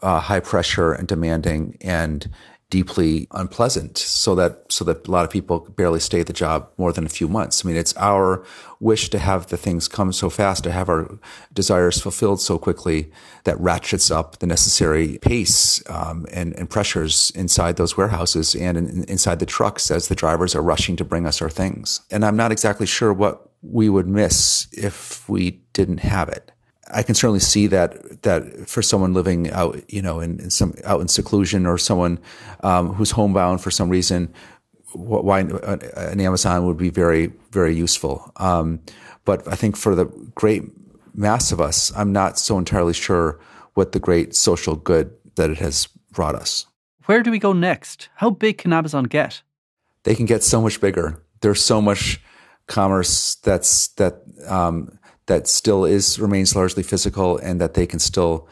uh, 0.02 0.20
high 0.20 0.40
pressure 0.40 0.94
and 0.94 1.08
demanding 1.08 1.78
and 1.82 2.30
deeply 2.74 3.28
unpleasant 3.34 4.00
so 4.00 4.34
that 4.34 4.66
so 4.68 4.84
that 4.84 5.08
a 5.08 5.12
lot 5.12 5.24
of 5.24 5.30
people 5.30 5.60
barely 5.78 6.00
stay 6.00 6.22
at 6.22 6.26
the 6.26 6.34
job 6.34 6.68
more 6.80 6.92
than 6.92 7.06
a 7.06 7.10
few 7.20 7.28
months. 7.28 7.64
I 7.64 7.68
mean, 7.68 7.78
it's 7.78 7.96
our 7.98 8.44
wish 8.80 9.12
to 9.12 9.20
have 9.20 9.46
the 9.46 9.58
things 9.58 9.88
come 9.88 10.12
so 10.12 10.28
fast, 10.28 10.64
to 10.64 10.72
have 10.72 10.90
our 10.90 11.20
desires 11.54 12.02
fulfilled 12.02 12.42
so 12.42 12.58
quickly 12.58 13.12
that 13.44 13.60
ratchets 13.60 14.10
up 14.10 14.40
the 14.40 14.48
necessary 14.48 15.20
pace 15.20 15.84
um, 15.88 16.26
and, 16.34 16.56
and, 16.58 16.68
pressures 16.68 17.32
inside 17.36 17.76
those 17.76 17.96
warehouses 17.96 18.56
and 18.56 18.76
in, 18.76 19.04
inside 19.04 19.38
the 19.38 19.46
trucks 19.46 19.92
as 19.92 20.08
the 20.08 20.16
drivers 20.16 20.56
are 20.56 20.64
rushing 20.64 20.96
to 20.96 21.06
bring 21.06 21.28
us 21.28 21.44
our 21.44 21.52
things. 21.52 22.02
And 22.10 22.26
I'm 22.26 22.36
not 22.36 22.52
exactly 22.52 22.88
sure 22.88 23.14
what 23.14 23.52
we 23.62 23.88
would 23.88 24.08
miss 24.08 24.68
if 24.72 25.30
we 25.30 25.62
didn't 25.74 26.00
have 26.00 26.28
it. 26.28 26.53
I 26.94 27.04
can 27.04 27.16
certainly 27.16 27.40
see 27.40 27.68
that 27.68 28.22
that 28.22 28.70
for 28.70 28.82
someone 28.82 29.14
living 29.14 29.50
out, 29.52 29.82
you 29.92 30.02
know, 30.02 30.20
in, 30.20 30.40
in 30.40 30.50
some 30.50 30.74
out 30.86 31.02
in 31.02 31.08
seclusion, 31.08 31.66
or 31.66 31.78
someone 31.78 32.20
um, 32.62 32.94
who's 32.94 33.12
homebound 33.12 33.62
for 33.62 33.72
some 33.72 33.90
reason, 33.90 34.34
why 34.94 35.40
an 35.40 36.20
Amazon 36.20 36.66
would 36.66 36.78
be 36.78 36.90
very 36.90 37.32
very 37.52 37.76
useful. 37.76 38.32
Um, 38.38 38.80
but 39.26 39.48
I 39.48 39.56
think 39.56 39.78
for 39.78 39.96
the 39.96 40.06
great 40.36 40.64
mass 41.16 41.52
of 41.52 41.60
us, 41.60 41.92
I'm 41.96 42.12
not 42.12 42.38
so 42.40 42.58
entirely 42.58 42.94
sure 42.94 43.40
what 43.74 43.92
the 43.92 44.00
great 44.00 44.36
social 44.36 44.76
good 44.76 45.12
that 45.36 45.50
it 45.50 45.58
has 45.58 45.88
brought 46.12 46.36
us. 46.36 46.68
Where 47.06 47.24
do 47.24 47.32
we 47.32 47.40
go 47.40 47.54
next? 47.54 48.10
How 48.16 48.30
big 48.30 48.58
can 48.60 48.74
Amazon 48.74 49.06
get? 49.06 49.42
They 50.04 50.16
can 50.16 50.26
get 50.26 50.44
so 50.44 50.62
much 50.62 50.80
bigger. 50.80 51.24
there's 51.44 51.64
so 51.64 51.82
much 51.82 52.20
commerce 52.68 53.36
that's 53.36 53.90
that 53.90 54.24
um, 54.48 54.98
that 55.26 55.48
still 55.48 55.86
is 55.86 56.20
remains 56.20 56.56
largely 56.56 56.84
physical, 56.84 57.38
and 57.38 57.60
that 57.62 57.74
they 57.74 57.86
can 57.86 58.00
still 58.00 58.48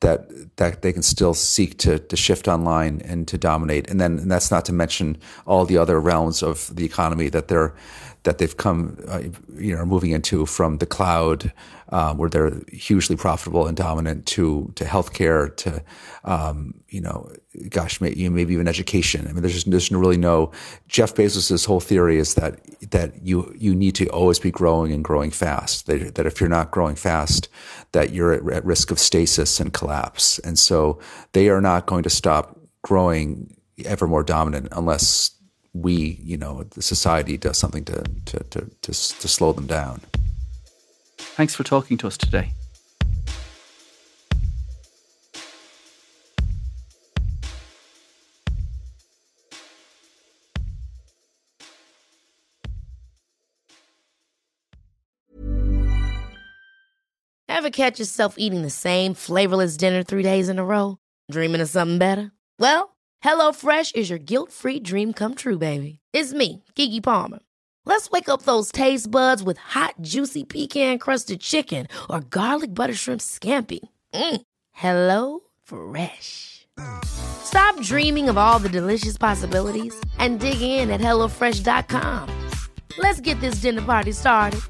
that 0.00 0.28
that 0.56 0.82
they 0.82 0.92
can 0.92 1.02
still 1.02 1.34
seek 1.34 1.78
to 1.78 1.98
to 1.98 2.16
shift 2.16 2.48
online 2.48 3.00
and 3.04 3.26
to 3.28 3.38
dominate. 3.38 3.90
And 3.90 4.00
then 4.00 4.18
and 4.18 4.30
that's 4.30 4.50
not 4.50 4.64
to 4.66 4.72
mention 4.72 5.16
all 5.46 5.64
the 5.64 5.78
other 5.78 6.00
realms 6.00 6.42
of 6.42 6.74
the 6.74 6.84
economy 6.84 7.28
that 7.30 7.48
they're 7.48 7.74
that 8.26 8.38
they've 8.38 8.56
come, 8.56 8.98
uh, 9.08 9.22
you 9.56 9.74
know, 9.74 9.86
moving 9.86 10.10
into 10.10 10.46
from 10.46 10.78
the 10.78 10.86
cloud, 10.86 11.52
um, 11.90 12.18
where 12.18 12.28
they're 12.28 12.60
hugely 12.72 13.16
profitable 13.16 13.66
and 13.66 13.76
dominant, 13.76 14.26
to 14.26 14.72
to 14.74 14.84
healthcare, 14.84 15.54
to 15.56 15.82
um, 16.24 16.74
you 16.88 17.00
know, 17.00 17.30
gosh, 17.68 18.00
maybe, 18.00 18.28
maybe 18.28 18.54
even 18.54 18.68
education. 18.68 19.26
I 19.28 19.32
mean, 19.32 19.42
there's 19.42 19.54
just 19.54 19.70
there's 19.70 19.90
really 19.90 20.16
no. 20.16 20.52
Jeff 20.88 21.14
Bezos's 21.14 21.64
whole 21.64 21.80
theory 21.80 22.18
is 22.18 22.34
that 22.34 22.60
that 22.90 23.22
you 23.22 23.54
you 23.56 23.74
need 23.74 23.94
to 23.96 24.06
always 24.08 24.38
be 24.38 24.50
growing 24.50 24.92
and 24.92 25.04
growing 25.04 25.30
fast. 25.30 25.86
That, 25.86 26.14
that 26.16 26.26
if 26.26 26.40
you're 26.40 26.48
not 26.48 26.70
growing 26.70 26.96
fast, 26.96 27.48
that 27.92 28.12
you're 28.12 28.32
at, 28.32 28.56
at 28.56 28.64
risk 28.64 28.90
of 28.90 28.98
stasis 28.98 29.60
and 29.60 29.72
collapse. 29.72 30.38
And 30.40 30.58
so 30.58 30.98
they 31.32 31.48
are 31.48 31.60
not 31.60 31.86
going 31.86 32.02
to 32.02 32.10
stop 32.10 32.58
growing 32.82 33.56
ever 33.84 34.06
more 34.06 34.22
dominant 34.22 34.68
unless 34.72 35.30
we, 35.72 36.18
you 36.22 36.36
know, 36.36 36.62
the 36.62 36.82
society 36.82 37.36
does 37.36 37.58
something 37.58 37.84
to, 37.84 38.02
to, 38.24 38.38
to, 38.38 38.60
to, 38.82 38.92
to 38.92 39.28
slow 39.28 39.52
them 39.52 39.66
down. 39.66 40.00
Thanks 41.36 41.54
for 41.54 41.64
talking 41.64 41.98
to 41.98 42.06
us 42.06 42.16
today. 42.16 42.54
Ever 57.48 57.68
catch 57.68 57.98
yourself 57.98 58.36
eating 58.38 58.62
the 58.62 58.70
same 58.70 59.12
flavorless 59.12 59.76
dinner 59.76 60.02
three 60.02 60.22
days 60.22 60.48
in 60.48 60.58
a 60.58 60.64
row? 60.64 60.96
Dreaming 61.30 61.60
of 61.60 61.68
something 61.68 61.98
better? 61.98 62.32
Well, 62.58 62.96
HelloFresh 63.22 63.94
is 63.94 64.08
your 64.08 64.18
guilt 64.18 64.52
free 64.52 64.80
dream 64.80 65.12
come 65.12 65.34
true, 65.34 65.58
baby. 65.58 66.00
It's 66.14 66.32
me, 66.32 66.64
Keke 66.74 67.02
Palmer. 67.02 67.40
Let's 67.86 68.10
wake 68.10 68.28
up 68.28 68.42
those 68.42 68.72
taste 68.72 69.08
buds 69.08 69.44
with 69.44 69.58
hot, 69.58 69.94
juicy 70.00 70.42
pecan 70.42 70.98
crusted 70.98 71.40
chicken 71.40 71.86
or 72.10 72.18
garlic 72.20 72.74
butter 72.74 72.94
shrimp 72.94 73.20
scampi. 73.20 73.78
Mm. 74.12 74.40
Hello 74.72 75.40
Fresh. 75.62 76.66
Stop 77.04 77.80
dreaming 77.82 78.28
of 78.28 78.36
all 78.36 78.58
the 78.58 78.68
delicious 78.68 79.16
possibilities 79.16 79.94
and 80.18 80.40
dig 80.40 80.60
in 80.60 80.90
at 80.90 81.00
HelloFresh.com. 81.00 82.28
Let's 82.98 83.20
get 83.20 83.40
this 83.40 83.60
dinner 83.60 83.82
party 83.82 84.10
started. 84.12 84.60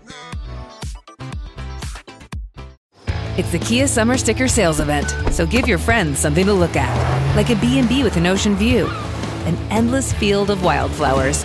It's 3.39 3.51
the 3.51 3.59
Kia 3.59 3.87
Summer 3.89 4.19
Sticker 4.19 4.49
Sales 4.49 4.79
Event, 4.79 5.09
so 5.33 5.47
give 5.47 5.67
your 5.67 5.79
friends 5.79 6.19
something 6.19 6.47
to 6.47 6.53
look 6.53 6.77
at, 6.77 7.37
like 7.37 7.51
a 7.51 7.57
B&B 7.57 8.03
with 8.03 8.17
an 8.17 8.27
ocean 8.27 8.57
view, 8.57 8.87
an 9.47 9.57
endless 9.71 10.13
field 10.13 10.49
of 10.51 10.63
wildflowers, 10.65 11.45